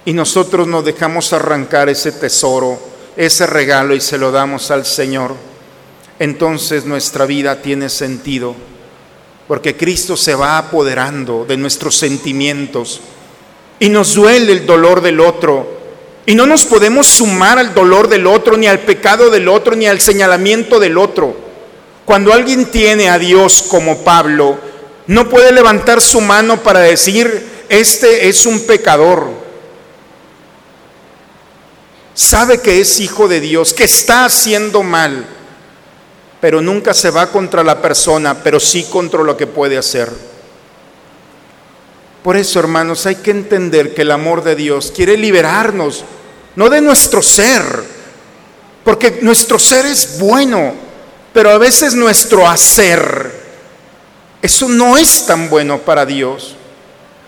[0.05, 2.79] y nosotros nos dejamos arrancar ese tesoro,
[3.17, 5.48] ese regalo y se lo damos al Señor,
[6.19, 8.55] entonces nuestra vida tiene sentido,
[9.47, 13.01] porque Cristo se va apoderando de nuestros sentimientos
[13.79, 15.79] y nos duele el dolor del otro.
[16.25, 19.87] Y no nos podemos sumar al dolor del otro, ni al pecado del otro, ni
[19.87, 21.35] al señalamiento del otro.
[22.05, 24.59] Cuando alguien tiene a Dios como Pablo,
[25.07, 29.27] no puede levantar su mano para decir, este es un pecador.
[32.13, 35.25] Sabe que es hijo de Dios, que está haciendo mal,
[36.41, 40.09] pero nunca se va contra la persona, pero sí contra lo que puede hacer.
[42.23, 46.03] Por eso, hermanos, hay que entender que el amor de Dios quiere liberarnos,
[46.55, 47.63] no de nuestro ser,
[48.83, 50.73] porque nuestro ser es bueno,
[51.33, 53.31] pero a veces nuestro hacer,
[54.41, 56.55] eso no es tan bueno para Dios.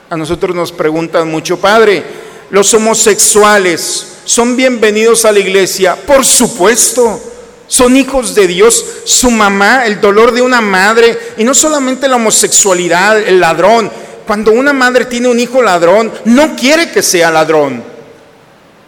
[0.10, 2.04] A nosotros nos preguntan mucho, Padre,
[2.50, 5.96] los homosexuales son bienvenidos a la iglesia.
[5.96, 7.31] Por supuesto,
[7.72, 8.86] son hijos de Dios.
[9.06, 13.90] Su mamá, el dolor de una madre, y no solamente la homosexualidad, el ladrón.
[14.28, 17.82] Cuando una madre tiene un hijo ladrón, no quiere que sea ladrón,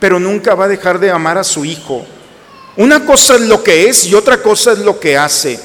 [0.02, 2.06] pero nunca va a dejar de amar a su hijo.
[2.76, 5.58] Una cosa es lo que es y otra cosa es lo que hace.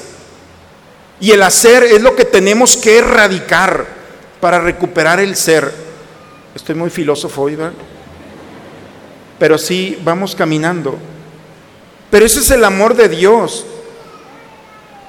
[1.19, 3.85] Y el hacer es lo que tenemos que erradicar
[4.39, 5.69] para recuperar el ser.
[6.55, 7.73] Estoy muy filósofo hoy, ¿verdad?
[9.37, 10.97] Pero sí, vamos caminando.
[12.09, 13.65] Pero ese es el amor de Dios.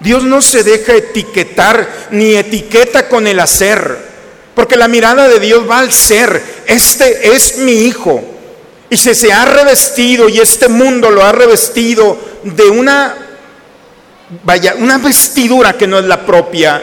[0.01, 4.11] Dios no se deja etiquetar ni etiqueta con el hacer.
[4.55, 6.43] Porque la mirada de Dios va al ser.
[6.67, 8.23] Este es mi hijo.
[8.89, 13.15] Y si se ha revestido y este mundo lo ha revestido de una,
[14.43, 16.83] vaya, una vestidura que no es la propia,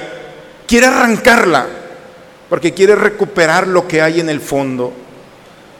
[0.65, 1.67] quiere arrancarla.
[2.49, 4.93] Porque quiere recuperar lo que hay en el fondo.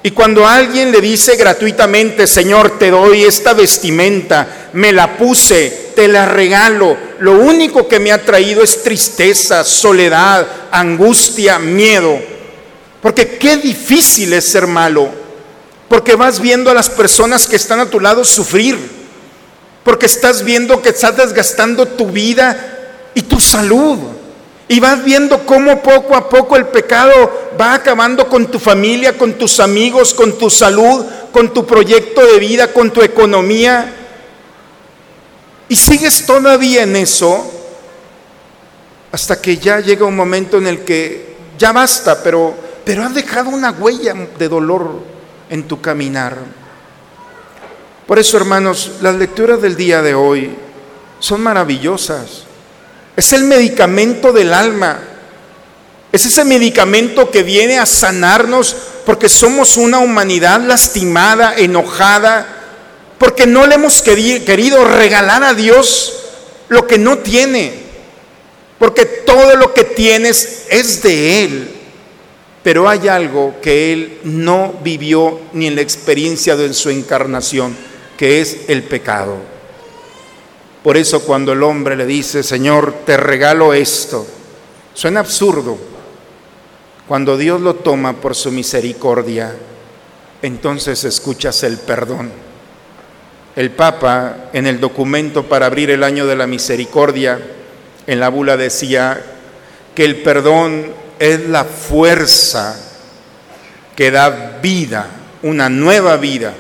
[0.07, 6.07] Y cuando alguien le dice gratuitamente, Señor, te doy esta vestimenta, me la puse, te
[6.07, 6.95] la regalo.
[7.19, 12.17] Lo único que me ha traído es tristeza, soledad, angustia, miedo.
[13.01, 15.09] Porque qué difícil es ser malo.
[15.89, 18.77] Porque vas viendo a las personas que están a tu lado sufrir.
[19.83, 23.99] Porque estás viendo que estás desgastando tu vida y tu salud.
[24.67, 29.33] Y vas viendo cómo poco a poco el pecado va acabando con tu familia, con
[29.33, 33.93] tus amigos, con tu salud, con tu proyecto de vida, con tu economía.
[35.69, 37.53] Y sigues todavía en eso
[39.11, 42.53] hasta que ya llega un momento en el que ya basta, pero,
[42.83, 45.01] pero has dejado una huella de dolor
[45.49, 46.37] en tu caminar.
[48.05, 50.55] Por eso, hermanos, las lecturas del día de hoy
[51.19, 52.46] son maravillosas.
[53.17, 54.99] Es el medicamento del alma.
[56.11, 62.47] Es ese medicamento que viene a sanarnos porque somos una humanidad lastimada, enojada,
[63.17, 66.13] porque no le hemos querido regalar a Dios
[66.69, 67.73] lo que no tiene,
[68.77, 71.71] porque todo lo que tienes es de Él.
[72.61, 77.75] Pero hay algo que Él no vivió ni en la experiencia de su encarnación,
[78.15, 79.56] que es el pecado.
[80.87, 84.25] Por eso cuando el hombre le dice, Señor, te regalo esto,
[84.93, 85.77] suena absurdo.
[87.05, 89.53] Cuando Dios lo toma por su misericordia,
[90.41, 92.31] entonces escuchas el perdón.
[93.57, 97.37] El Papa, en el documento para abrir el año de la misericordia,
[98.07, 99.21] en la bula decía
[99.93, 102.79] que el perdón es la fuerza
[103.93, 105.09] que da vida,
[105.43, 106.53] una nueva vida,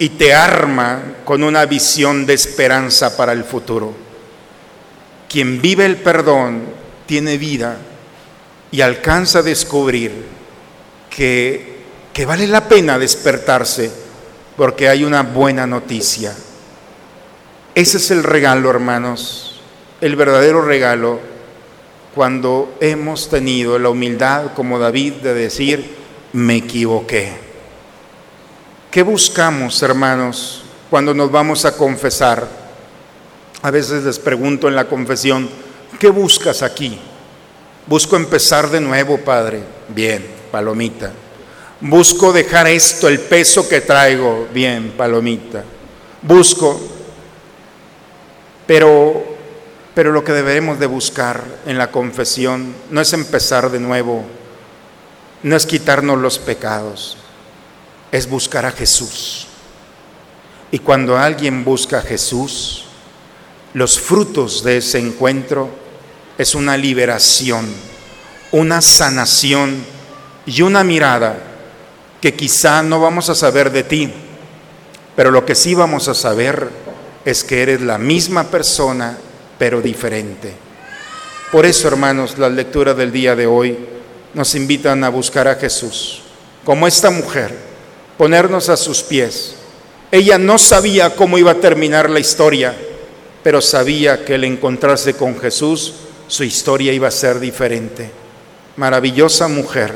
[0.00, 3.92] y te arma con una visión de esperanza para el futuro.
[5.28, 6.62] Quien vive el perdón
[7.04, 7.76] tiene vida
[8.70, 10.24] y alcanza a descubrir
[11.10, 11.82] que,
[12.14, 13.90] que vale la pena despertarse
[14.56, 16.34] porque hay una buena noticia.
[17.74, 19.60] Ese es el regalo, hermanos,
[20.00, 21.20] el verdadero regalo
[22.14, 25.94] cuando hemos tenido la humildad como David de decir,
[26.32, 27.49] me equivoqué.
[28.90, 32.44] ¿Qué buscamos, hermanos, cuando nos vamos a confesar?
[33.62, 35.48] A veces les pregunto en la confesión,
[36.00, 36.98] ¿qué buscas aquí?
[37.86, 39.62] Busco empezar de nuevo, Padre.
[39.90, 41.12] Bien, palomita.
[41.80, 45.62] Busco dejar esto, el peso que traigo, bien, palomita.
[46.22, 46.80] Busco,
[48.66, 49.22] pero,
[49.94, 54.24] pero lo que debemos de buscar en la confesión no es empezar de nuevo,
[55.44, 57.16] no es quitarnos los pecados,
[58.12, 59.46] es buscar a Jesús.
[60.70, 62.84] Y cuando alguien busca a Jesús,
[63.74, 65.68] los frutos de ese encuentro
[66.38, 67.68] es una liberación,
[68.52, 69.84] una sanación
[70.46, 71.38] y una mirada
[72.20, 74.12] que quizá no vamos a saber de ti,
[75.16, 76.68] pero lo que sí vamos a saber
[77.24, 79.18] es que eres la misma persona,
[79.58, 80.54] pero diferente.
[81.52, 83.76] Por eso, hermanos, las lecturas del día de hoy
[84.34, 86.22] nos invitan a buscar a Jesús,
[86.64, 87.69] como esta mujer,
[88.20, 89.54] ponernos a sus pies.
[90.12, 92.76] Ella no sabía cómo iba a terminar la historia,
[93.42, 95.94] pero sabía que al encontrarse con Jesús,
[96.28, 98.10] su historia iba a ser diferente.
[98.76, 99.94] Maravillosa mujer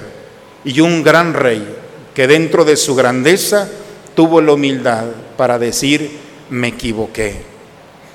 [0.65, 1.69] y un gran rey
[2.15, 3.69] que dentro de su grandeza
[4.15, 5.05] tuvo la humildad
[5.37, 6.11] para decir,
[6.49, 7.43] me equivoqué.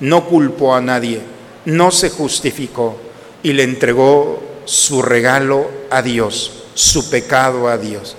[0.00, 1.20] No culpó a nadie,
[1.66, 2.96] no se justificó
[3.44, 8.16] y le entregó su regalo a Dios, su pecado a Dios.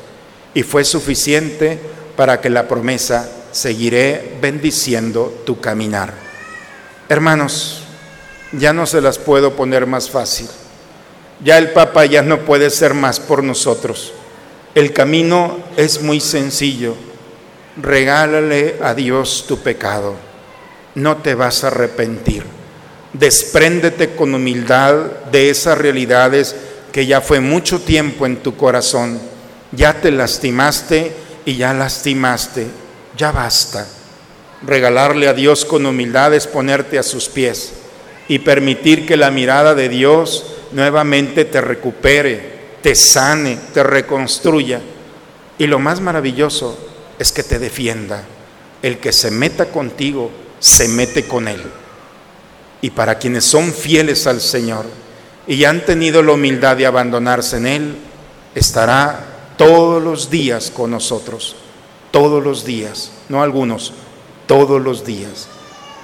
[0.53, 1.79] Y fue suficiente
[2.15, 6.13] para que la promesa, seguiré bendiciendo tu caminar.
[7.09, 7.83] Hermanos,
[8.53, 10.47] ya no se las puedo poner más fácil.
[11.43, 14.13] Ya el Papa ya no puede ser más por nosotros.
[14.75, 16.95] El camino es muy sencillo.
[17.77, 20.15] Regálale a Dios tu pecado.
[20.95, 22.43] No te vas a arrepentir.
[23.13, 24.95] Despréndete con humildad
[25.31, 26.55] de esas realidades
[26.91, 29.19] que ya fue mucho tiempo en tu corazón.
[29.71, 31.13] Ya te lastimaste
[31.45, 32.67] y ya lastimaste.
[33.17, 33.87] Ya basta.
[34.63, 37.73] Regalarle a Dios con humildad es ponerte a sus pies
[38.27, 44.81] y permitir que la mirada de Dios nuevamente te recupere, te sane, te reconstruya.
[45.57, 46.77] Y lo más maravilloso
[47.17, 48.23] es que te defienda.
[48.81, 51.61] El que se meta contigo, se mete con Él.
[52.81, 54.85] Y para quienes son fieles al Señor
[55.47, 57.95] y han tenido la humildad de abandonarse en Él,
[58.55, 59.30] estará
[59.61, 61.55] todos los días con nosotros.
[62.09, 63.93] Todos los días, no algunos,
[64.47, 65.49] todos los días.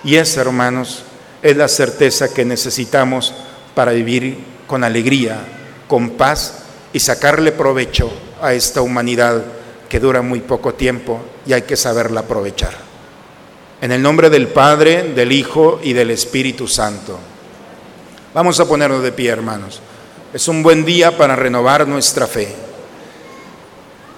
[0.03, 1.01] Y esa, hermanos,
[1.41, 3.34] es la certeza que necesitamos
[3.74, 4.38] para vivir
[4.68, 5.39] con alegría,
[5.88, 8.12] con paz y sacarle provecho
[8.43, 9.43] a esta humanidad
[9.89, 12.76] que dura muy poco tiempo y hay que saberla aprovechar.
[13.82, 17.18] En el nombre del Padre, del Hijo y del Espíritu Santo.
[18.36, 19.82] Vamos a ponernos de pie, hermanos.
[20.32, 22.66] Es un buen día para renovar nuestra fe.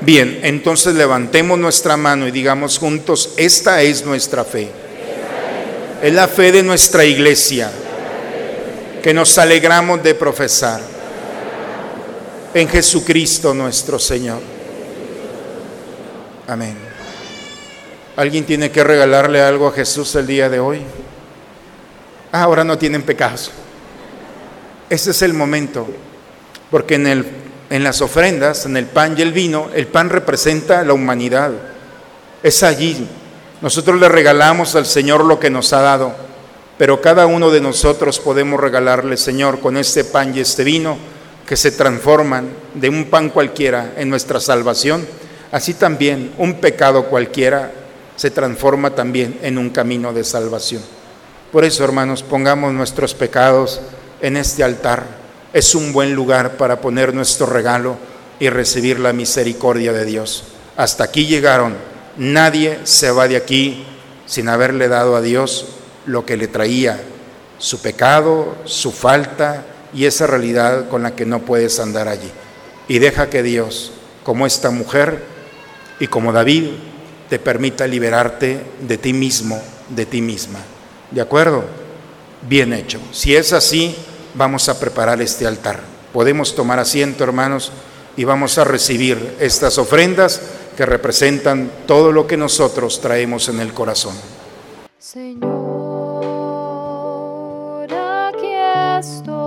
[0.00, 4.68] Bien, entonces levantemos nuestra mano y digamos juntos, esta es nuestra fe.
[6.02, 7.70] Es la fe de nuestra iglesia
[9.02, 10.80] que nos alegramos de profesar
[12.54, 14.40] en Jesucristo nuestro Señor.
[16.46, 16.76] Amén.
[18.16, 20.80] ¿Alguien tiene que regalarle algo a Jesús el día de hoy?
[22.32, 23.50] Ah, ahora no tienen pecados.
[24.90, 25.86] Ese es el momento,
[26.70, 27.24] porque en, el,
[27.70, 31.52] en las ofrendas, en el pan y el vino, el pan representa la humanidad.
[32.42, 33.06] Es allí.
[33.60, 36.14] Nosotros le regalamos al Señor lo que nos ha dado,
[36.78, 40.96] pero cada uno de nosotros podemos regalarle, Señor, con este pan y este vino,
[41.46, 45.06] que se transforman de un pan cualquiera en nuestra salvación,
[45.50, 47.72] así también un pecado cualquiera
[48.16, 50.82] se transforma también en un camino de salvación.
[51.52, 53.80] Por eso, hermanos, pongamos nuestros pecados
[54.20, 55.17] en este altar.
[55.52, 57.96] Es un buen lugar para poner nuestro regalo
[58.38, 60.44] y recibir la misericordia de Dios.
[60.76, 61.74] Hasta aquí llegaron.
[62.16, 63.84] Nadie se va de aquí
[64.26, 65.66] sin haberle dado a Dios
[66.06, 67.00] lo que le traía,
[67.58, 72.30] su pecado, su falta y esa realidad con la que no puedes andar allí.
[72.88, 73.92] Y deja que Dios,
[74.24, 75.22] como esta mujer
[75.98, 76.70] y como David,
[77.28, 80.60] te permita liberarte de ti mismo, de ti misma.
[81.10, 81.64] ¿De acuerdo?
[82.48, 83.00] Bien hecho.
[83.12, 83.94] Si es así,
[84.34, 85.80] vamos a preparar este altar.
[86.12, 87.72] Podemos tomar asiento, hermanos,
[88.16, 90.40] y vamos a recibir estas ofrendas
[90.76, 94.14] que representan todo lo que nosotros traemos en el corazón.
[94.98, 95.48] Señor,
[97.92, 98.52] aquí
[99.00, 99.37] estoy,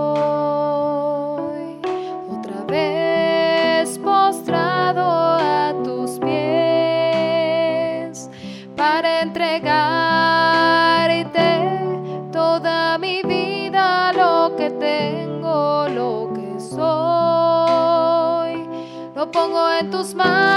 [20.02, 20.51] pongo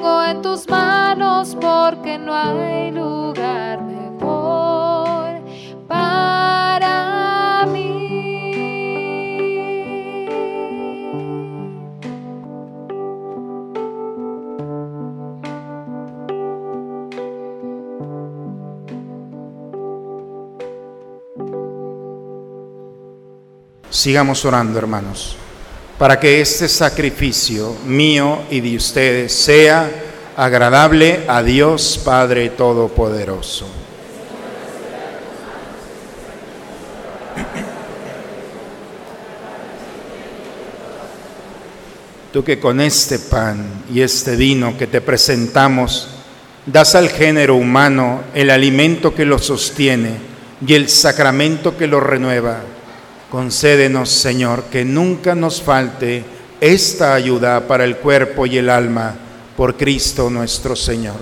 [0.00, 5.40] pongo en tus manos porque no hay lugar mejor
[5.86, 7.90] para mí.
[23.90, 25.36] Sigamos orando, hermanos,
[26.00, 29.90] para que este sacrificio mío y de ustedes sea
[30.34, 33.66] agradable a Dios Padre Todopoderoso.
[42.32, 46.08] Tú que con este pan y este vino que te presentamos,
[46.64, 50.12] das al género humano el alimento que lo sostiene
[50.66, 52.69] y el sacramento que lo renueva.
[53.30, 56.24] Concédenos, Señor, que nunca nos falte
[56.60, 59.14] esta ayuda para el cuerpo y el alma
[59.56, 61.14] por Cristo nuestro Señor.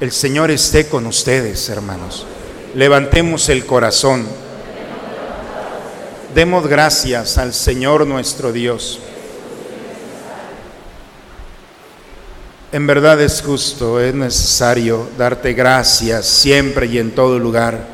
[0.00, 2.26] El Señor esté con ustedes, hermanos.
[2.74, 4.26] Levantemos el corazón.
[6.34, 8.98] Demos gracias al Señor nuestro Dios.
[12.72, 17.86] En verdad es justo, es necesario darte gracias siempre y en todo lugar.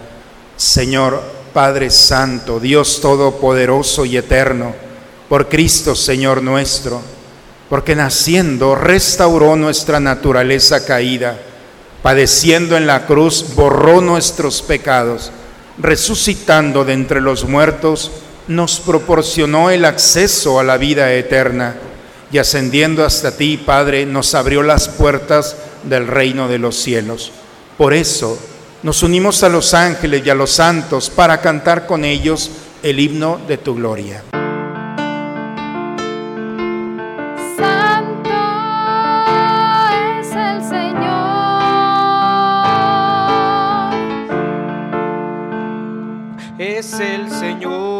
[0.56, 4.74] Señor Padre Santo, Dios Todopoderoso y Eterno,
[5.28, 7.00] por Cristo Señor nuestro,
[7.68, 11.38] porque naciendo restauró nuestra naturaleza caída,
[12.02, 15.30] padeciendo en la cruz borró nuestros pecados,
[15.78, 18.10] resucitando de entre los muertos,
[18.48, 21.76] nos proporcionó el acceso a la vida eterna
[22.32, 27.32] y ascendiendo hasta ti, Padre, nos abrió las puertas del reino de los cielos.
[27.78, 28.38] Por eso
[28.82, 32.50] nos unimos a los ángeles y a los santos para cantar con ellos
[32.82, 34.24] el himno de tu gloria.
[37.56, 38.30] Santo
[46.58, 47.99] es el Señor.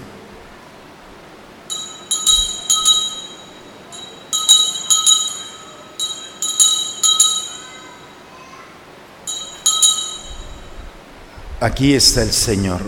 [11.61, 12.81] Aquí está el Señor.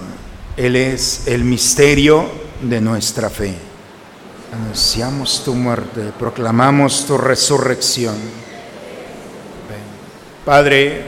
[0.58, 2.26] Él es el misterio
[2.60, 3.54] de nuestra fe.
[4.52, 8.16] Anunciamos tu muerte, proclamamos tu resurrección.
[10.44, 11.04] Padre,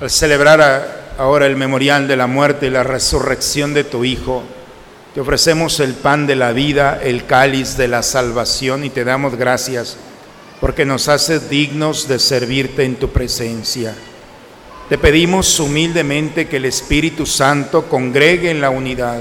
[0.00, 4.42] al celebrar ahora el memorial de la muerte y la resurrección de tu Hijo,
[5.14, 9.34] te ofrecemos el pan de la vida, el cáliz de la salvación y te damos
[9.34, 9.98] gracias
[10.62, 13.94] porque nos haces dignos de servirte en tu presencia.
[14.88, 19.20] Te pedimos humildemente que el Espíritu Santo congregue en la unidad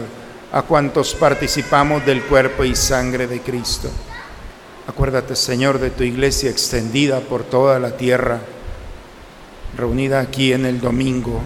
[0.52, 3.90] a cuantos participamos del cuerpo y sangre de Cristo.
[4.86, 8.42] Acuérdate, Señor, de tu iglesia extendida por toda la tierra,
[9.76, 11.42] reunida aquí en el domingo,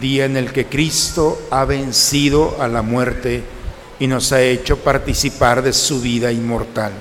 [0.00, 3.44] día en el que Cristo ha vencido a la muerte
[4.00, 6.92] y nos ha hecho participar de su vida inmortal.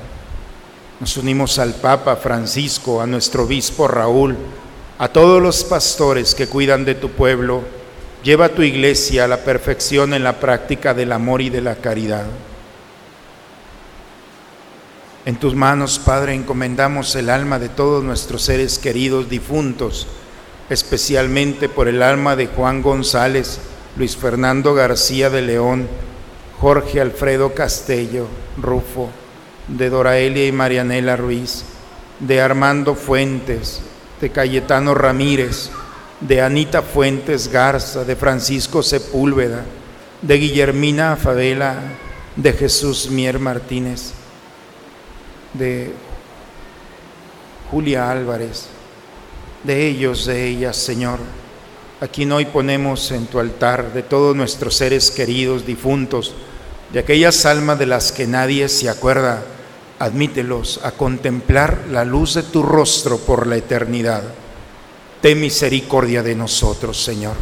[0.99, 4.35] Nos unimos al Papa Francisco, a nuestro obispo Raúl,
[5.01, 7.63] a todos los pastores que cuidan de tu pueblo.
[8.23, 12.27] Lleva tu iglesia a la perfección en la práctica del amor y de la caridad.
[15.25, 20.05] En tus manos, Padre, encomendamos el alma de todos nuestros seres queridos difuntos,
[20.69, 23.59] especialmente por el alma de Juan González,
[23.97, 25.87] Luis Fernando García de León,
[26.59, 28.27] Jorge Alfredo Castello,
[28.61, 29.09] Rufo,
[29.67, 31.63] de Doraelia y Marianela Ruiz,
[32.19, 33.81] de Armando Fuentes,
[34.21, 35.71] de Cayetano Ramírez,
[36.19, 39.65] de Anita Fuentes Garza, de Francisco Sepúlveda,
[40.21, 41.75] de Guillermina Favela,
[42.35, 44.13] de Jesús Mier Martínez,
[45.53, 45.91] de
[47.71, 48.67] Julia Álvarez,
[49.63, 51.19] de ellos, de ellas, Señor.
[51.99, 56.35] Aquí hoy ponemos en tu altar de todos nuestros seres queridos, difuntos,
[56.93, 59.43] de aquellas almas de las que nadie se acuerda,
[60.01, 64.23] admítelos a contemplar la luz de tu rostro por la eternidad.
[65.21, 67.35] Ten misericordia de nosotros, Señor.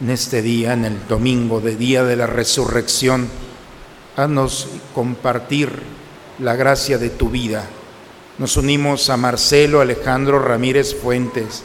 [0.00, 3.28] En este día, en el domingo de día de la resurrección,
[4.16, 5.70] haznos compartir
[6.40, 7.64] la gracia de tu vida.
[8.38, 11.62] Nos unimos a Marcelo Alejandro Ramírez Fuentes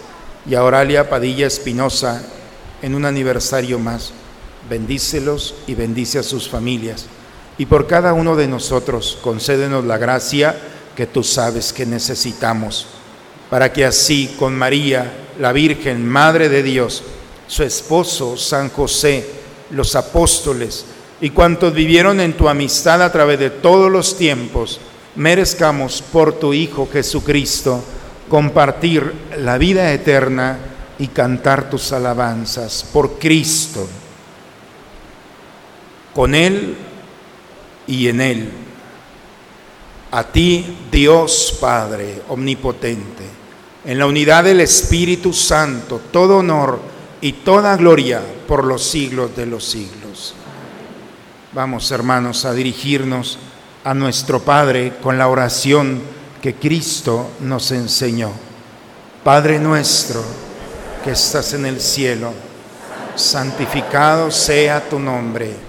[0.47, 2.21] y a Oralia Padilla Espinosa
[2.83, 4.13] en un aniversario más.
[4.69, 7.07] Bendícelos y bendice a sus familias.
[7.59, 10.57] Y por cada uno de nosotros concédenos la gracia
[10.95, 12.87] que tú sabes que necesitamos,
[13.49, 17.03] para que así con María, la Virgen, Madre de Dios,
[17.47, 19.29] su esposo, San José,
[19.71, 20.85] los apóstoles
[21.19, 24.79] y cuantos vivieron en tu amistad a través de todos los tiempos,
[25.17, 27.83] merezcamos por tu Hijo Jesucristo
[28.29, 30.59] compartir la vida eterna
[30.97, 33.85] y cantar tus alabanzas por Cristo,
[36.13, 36.77] con Él
[37.89, 38.49] y en Él.
[40.11, 43.23] A ti, Dios Padre Omnipotente,
[43.83, 46.79] en la unidad del Espíritu Santo, todo honor
[47.19, 50.35] y toda gloria por los siglos de los siglos.
[51.51, 53.39] Vamos, hermanos, a dirigirnos
[53.83, 56.01] a nuestro Padre con la oración
[56.41, 58.31] que Cristo nos enseñó.
[59.23, 60.23] Padre nuestro,
[61.03, 62.33] que estás en el cielo,
[63.15, 65.68] santificado sea tu nombre,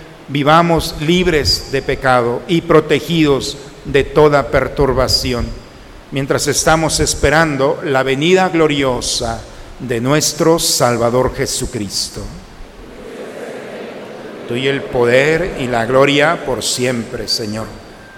[0.31, 5.45] vivamos libres de pecado y protegidos de toda perturbación,
[6.11, 9.41] mientras estamos esperando la venida gloriosa
[9.79, 12.21] de nuestro Salvador Jesucristo.
[14.47, 17.67] Tuyo el poder y la gloria por siempre, Señor.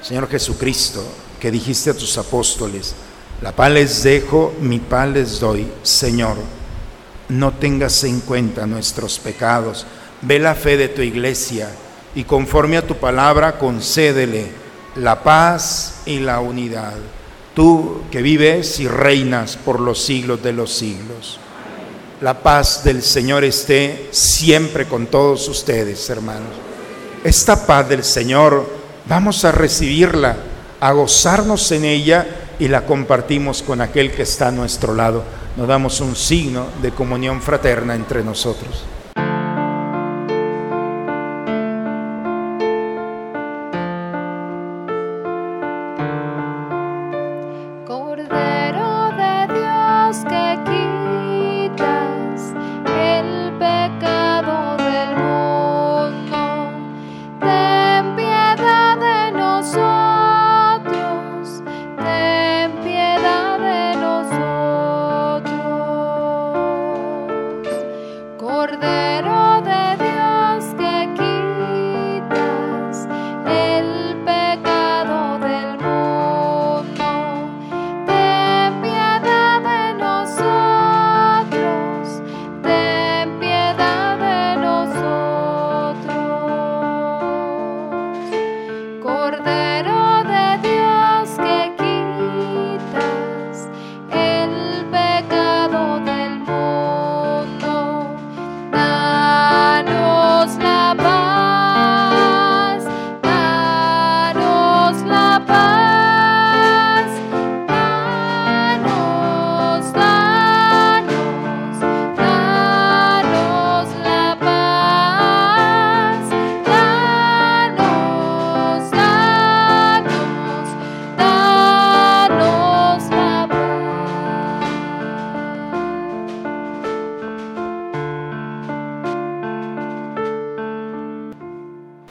[0.02, 1.04] Señor Jesucristo,
[1.40, 2.96] que dijiste a tus apóstoles,
[3.42, 6.38] la paz les dejo, mi paz les doy, Señor
[7.30, 9.86] no tengas en cuenta nuestros pecados.
[10.22, 11.70] Ve la fe de tu iglesia
[12.16, 14.52] y conforme a tu palabra concédele
[14.96, 16.94] la paz y la unidad.
[17.54, 21.40] Tú que vives y reinas por los siglos de los siglos.
[22.22, 26.54] La paz del Señor esté siempre con todos ustedes, hermanos.
[27.24, 28.68] Esta paz del Señor
[29.06, 30.38] vamos a recibirla,
[30.80, 32.28] a gozarnos en ella
[32.60, 35.24] y la compartimos con aquel que está a nuestro lado
[35.56, 38.84] nos damos un signo de comunión fraterna entre nosotros.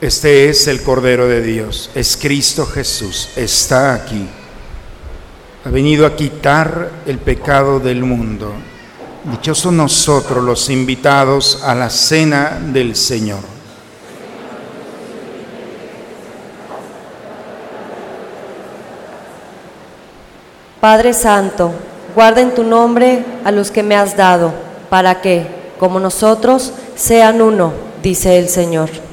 [0.03, 4.29] Este es el Cordero de Dios, es Cristo Jesús, está aquí.
[5.65, 8.53] Ha venido a quitar el pecado del mundo.
[9.23, 13.39] Dichosos nosotros los invitados a la cena del Señor.
[20.81, 21.71] Padre Santo,
[22.17, 24.53] guarda en tu nombre a los que me has dado,
[24.91, 25.47] para que,
[25.79, 27.73] como nosotros, sean uno,
[28.03, 29.12] dice el Señor.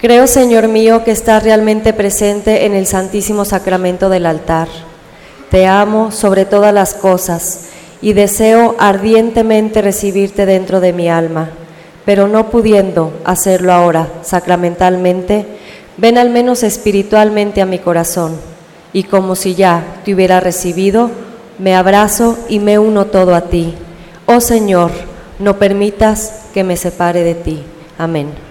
[0.00, 4.66] Creo, Señor mío, que estás realmente presente en el Santísimo Sacramento del altar.
[5.50, 7.66] Te amo sobre todas las cosas
[8.00, 11.50] y deseo ardientemente recibirte dentro de mi alma,
[12.06, 15.44] pero no pudiendo hacerlo ahora sacramentalmente,
[15.98, 18.38] ven al menos espiritualmente a mi corazón
[18.94, 21.10] y como si ya te hubiera recibido,
[21.58, 23.74] me abrazo y me uno todo a ti.
[24.24, 24.92] Oh Señor,
[25.38, 27.62] no permitas que me separe de ti.
[27.98, 28.49] Amén.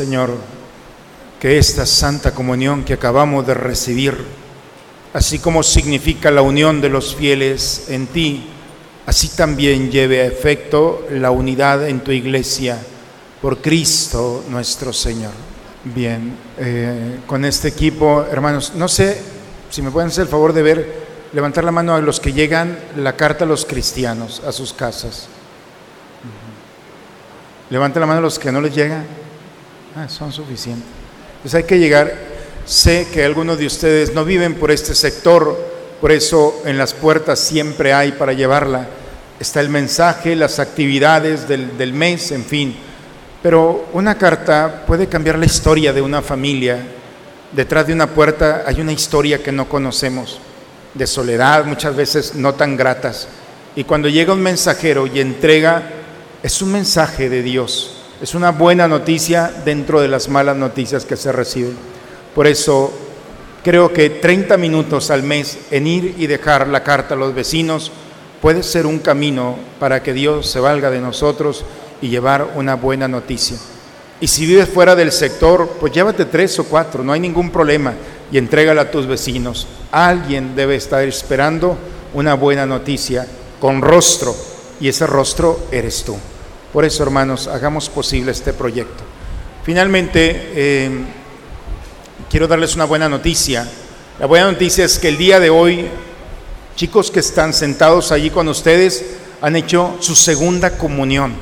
[0.00, 0.34] Señor,
[1.38, 4.16] que esta santa comunión que acabamos de recibir,
[5.12, 8.48] así como significa la unión de los fieles en ti,
[9.04, 12.78] así también lleve a efecto la unidad en tu iglesia
[13.42, 15.32] por Cristo nuestro Señor.
[15.84, 19.20] Bien, eh, con este equipo, hermanos, no sé
[19.68, 20.94] si me pueden hacer el favor de ver,
[21.34, 25.28] levantar la mano a los que llegan la carta a los cristianos, a sus casas.
[27.68, 29.04] Levanten la mano a los que no les llega.
[29.96, 30.86] Ah, son suficientes.
[31.42, 32.14] Pues hay que llegar.
[32.64, 35.58] Sé que algunos de ustedes no viven por este sector,
[36.00, 38.86] por eso en las puertas siempre hay para llevarla.
[39.40, 42.76] Está el mensaje, las actividades del, del mes, en fin.
[43.42, 46.78] Pero una carta puede cambiar la historia de una familia.
[47.50, 50.38] Detrás de una puerta hay una historia que no conocemos,
[50.94, 53.26] de soledad, muchas veces no tan gratas.
[53.74, 55.82] Y cuando llega un mensajero y entrega,
[56.42, 57.99] es un mensaje de Dios.
[58.20, 61.74] Es una buena noticia dentro de las malas noticias que se reciben.
[62.34, 62.92] Por eso
[63.64, 67.90] creo que 30 minutos al mes en ir y dejar la carta a los vecinos
[68.42, 71.64] puede ser un camino para que Dios se valga de nosotros
[72.02, 73.56] y llevar una buena noticia.
[74.20, 77.94] Y si vives fuera del sector, pues llévate tres o cuatro, no hay ningún problema,
[78.30, 79.66] y entrégala a tus vecinos.
[79.90, 81.78] Alguien debe estar esperando
[82.12, 83.26] una buena noticia
[83.58, 84.36] con rostro,
[84.78, 86.16] y ese rostro eres tú.
[86.72, 89.02] Por eso, hermanos, hagamos posible este proyecto.
[89.64, 90.90] Finalmente, eh,
[92.30, 93.68] quiero darles una buena noticia.
[94.20, 95.88] La buena noticia es que el día de hoy,
[96.76, 99.04] chicos que están sentados allí con ustedes,
[99.40, 101.34] han hecho su segunda comunión.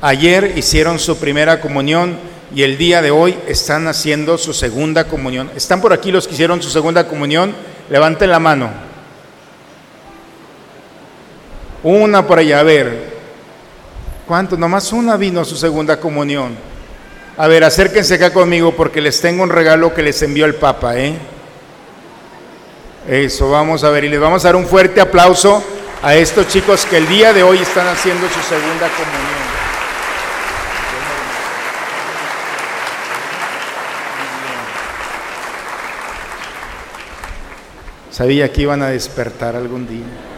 [0.00, 2.18] Ayer hicieron su primera comunión
[2.54, 5.50] y el día de hoy están haciendo su segunda comunión.
[5.54, 7.54] ¿Están por aquí los que hicieron su segunda comunión?
[7.90, 8.70] Levanten la mano.
[11.82, 13.09] Una por allá, a ver.
[14.30, 14.60] ¿Cuántos?
[14.60, 16.56] Nomás una vino a su segunda comunión.
[17.36, 20.96] A ver, acérquense acá conmigo porque les tengo un regalo que les envió el Papa,
[20.96, 21.18] ¿eh?
[23.08, 24.04] Eso, vamos a ver.
[24.04, 25.60] Y les vamos a dar un fuerte aplauso
[26.00, 29.40] a estos chicos que el día de hoy están haciendo su segunda comunión.
[38.12, 40.29] Sabía que iban a despertar algún día.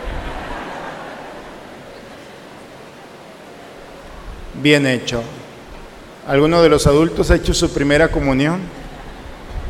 [4.62, 5.22] Bien hecho.
[6.26, 8.60] ¿Alguno de los adultos ha hecho su primera comunión?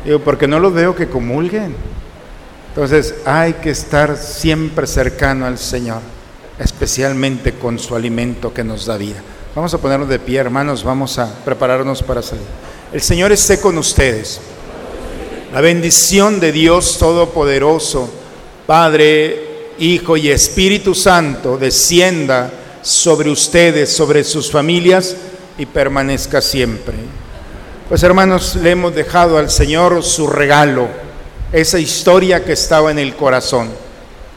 [0.05, 1.75] Digo, porque no los veo que comulguen.
[2.69, 6.01] Entonces hay que estar siempre cercano al Señor,
[6.59, 9.21] especialmente con su alimento que nos da vida.
[9.55, 12.45] Vamos a ponernos de pie, hermanos, vamos a prepararnos para salir.
[12.91, 14.41] El Señor esté con ustedes.
[15.53, 18.09] La bendición de Dios Todopoderoso,
[18.65, 22.51] Padre, Hijo y Espíritu Santo, descienda
[22.83, 25.15] sobre ustedes, sobre sus familias
[25.57, 26.93] y permanezca siempre.
[27.89, 30.87] Pues hermanos, le hemos dejado al Señor su regalo,
[31.51, 33.69] esa historia que estaba en el corazón.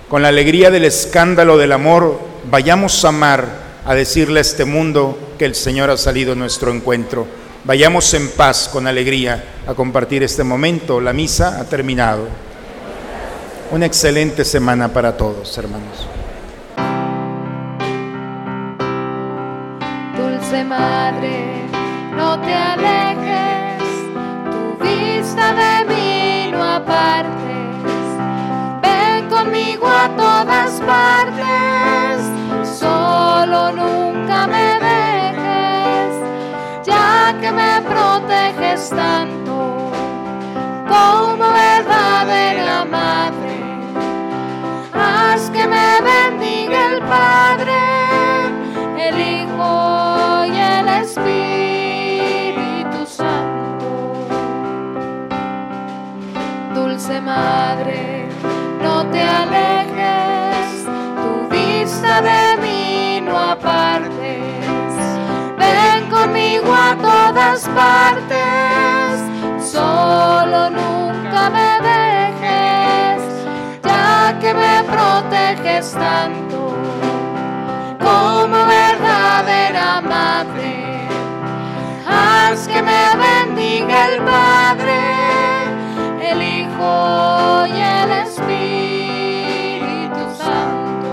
[0.08, 2.20] Con la alegría del escándalo del amor,
[2.50, 3.48] vayamos a amar,
[3.84, 7.26] a decirle a este mundo que el Señor ha salido a nuestro encuentro.
[7.64, 11.00] Vayamos en paz, con alegría, a compartir este momento.
[11.00, 12.28] La misa ha terminado.
[13.72, 16.15] Una excelente semana para todos, hermanos.
[20.68, 21.64] Madre,
[22.16, 23.84] no te alejes,
[24.50, 28.06] tu vista de mí no apartes.
[28.82, 32.20] Ven conmigo a todas partes,
[32.78, 36.16] solo nunca me dejes,
[36.84, 39.92] ya que me proteges tanto
[40.88, 43.56] como verdadera madre.
[44.92, 47.78] Haz que me bendiga el Padre,
[48.98, 50.15] el Hijo
[51.06, 53.88] Espíritu Santo.
[56.74, 58.26] Dulce Madre,
[58.82, 60.84] no te alejes,
[61.22, 64.90] tu vista de mí no apartes.
[65.56, 69.22] Ven conmigo a todas partes,
[69.62, 73.22] solo nunca me dejes,
[73.84, 76.74] ya que me proteges tanto
[78.00, 80.75] como verdadera madre.
[82.48, 85.00] Haz que me bendiga el Padre,
[86.30, 91.10] el Hijo y el Espíritu Santo.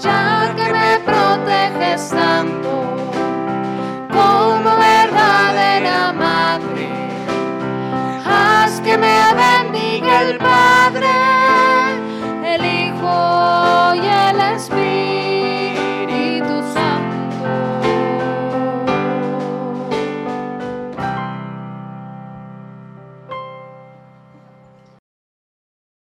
[0.00, 2.72] Ya que me proteges tanto
[4.10, 6.88] como verdadera madre,
[8.24, 11.12] haz que me bendiga el Padre,
[12.46, 15.03] el Hijo y el Espíritu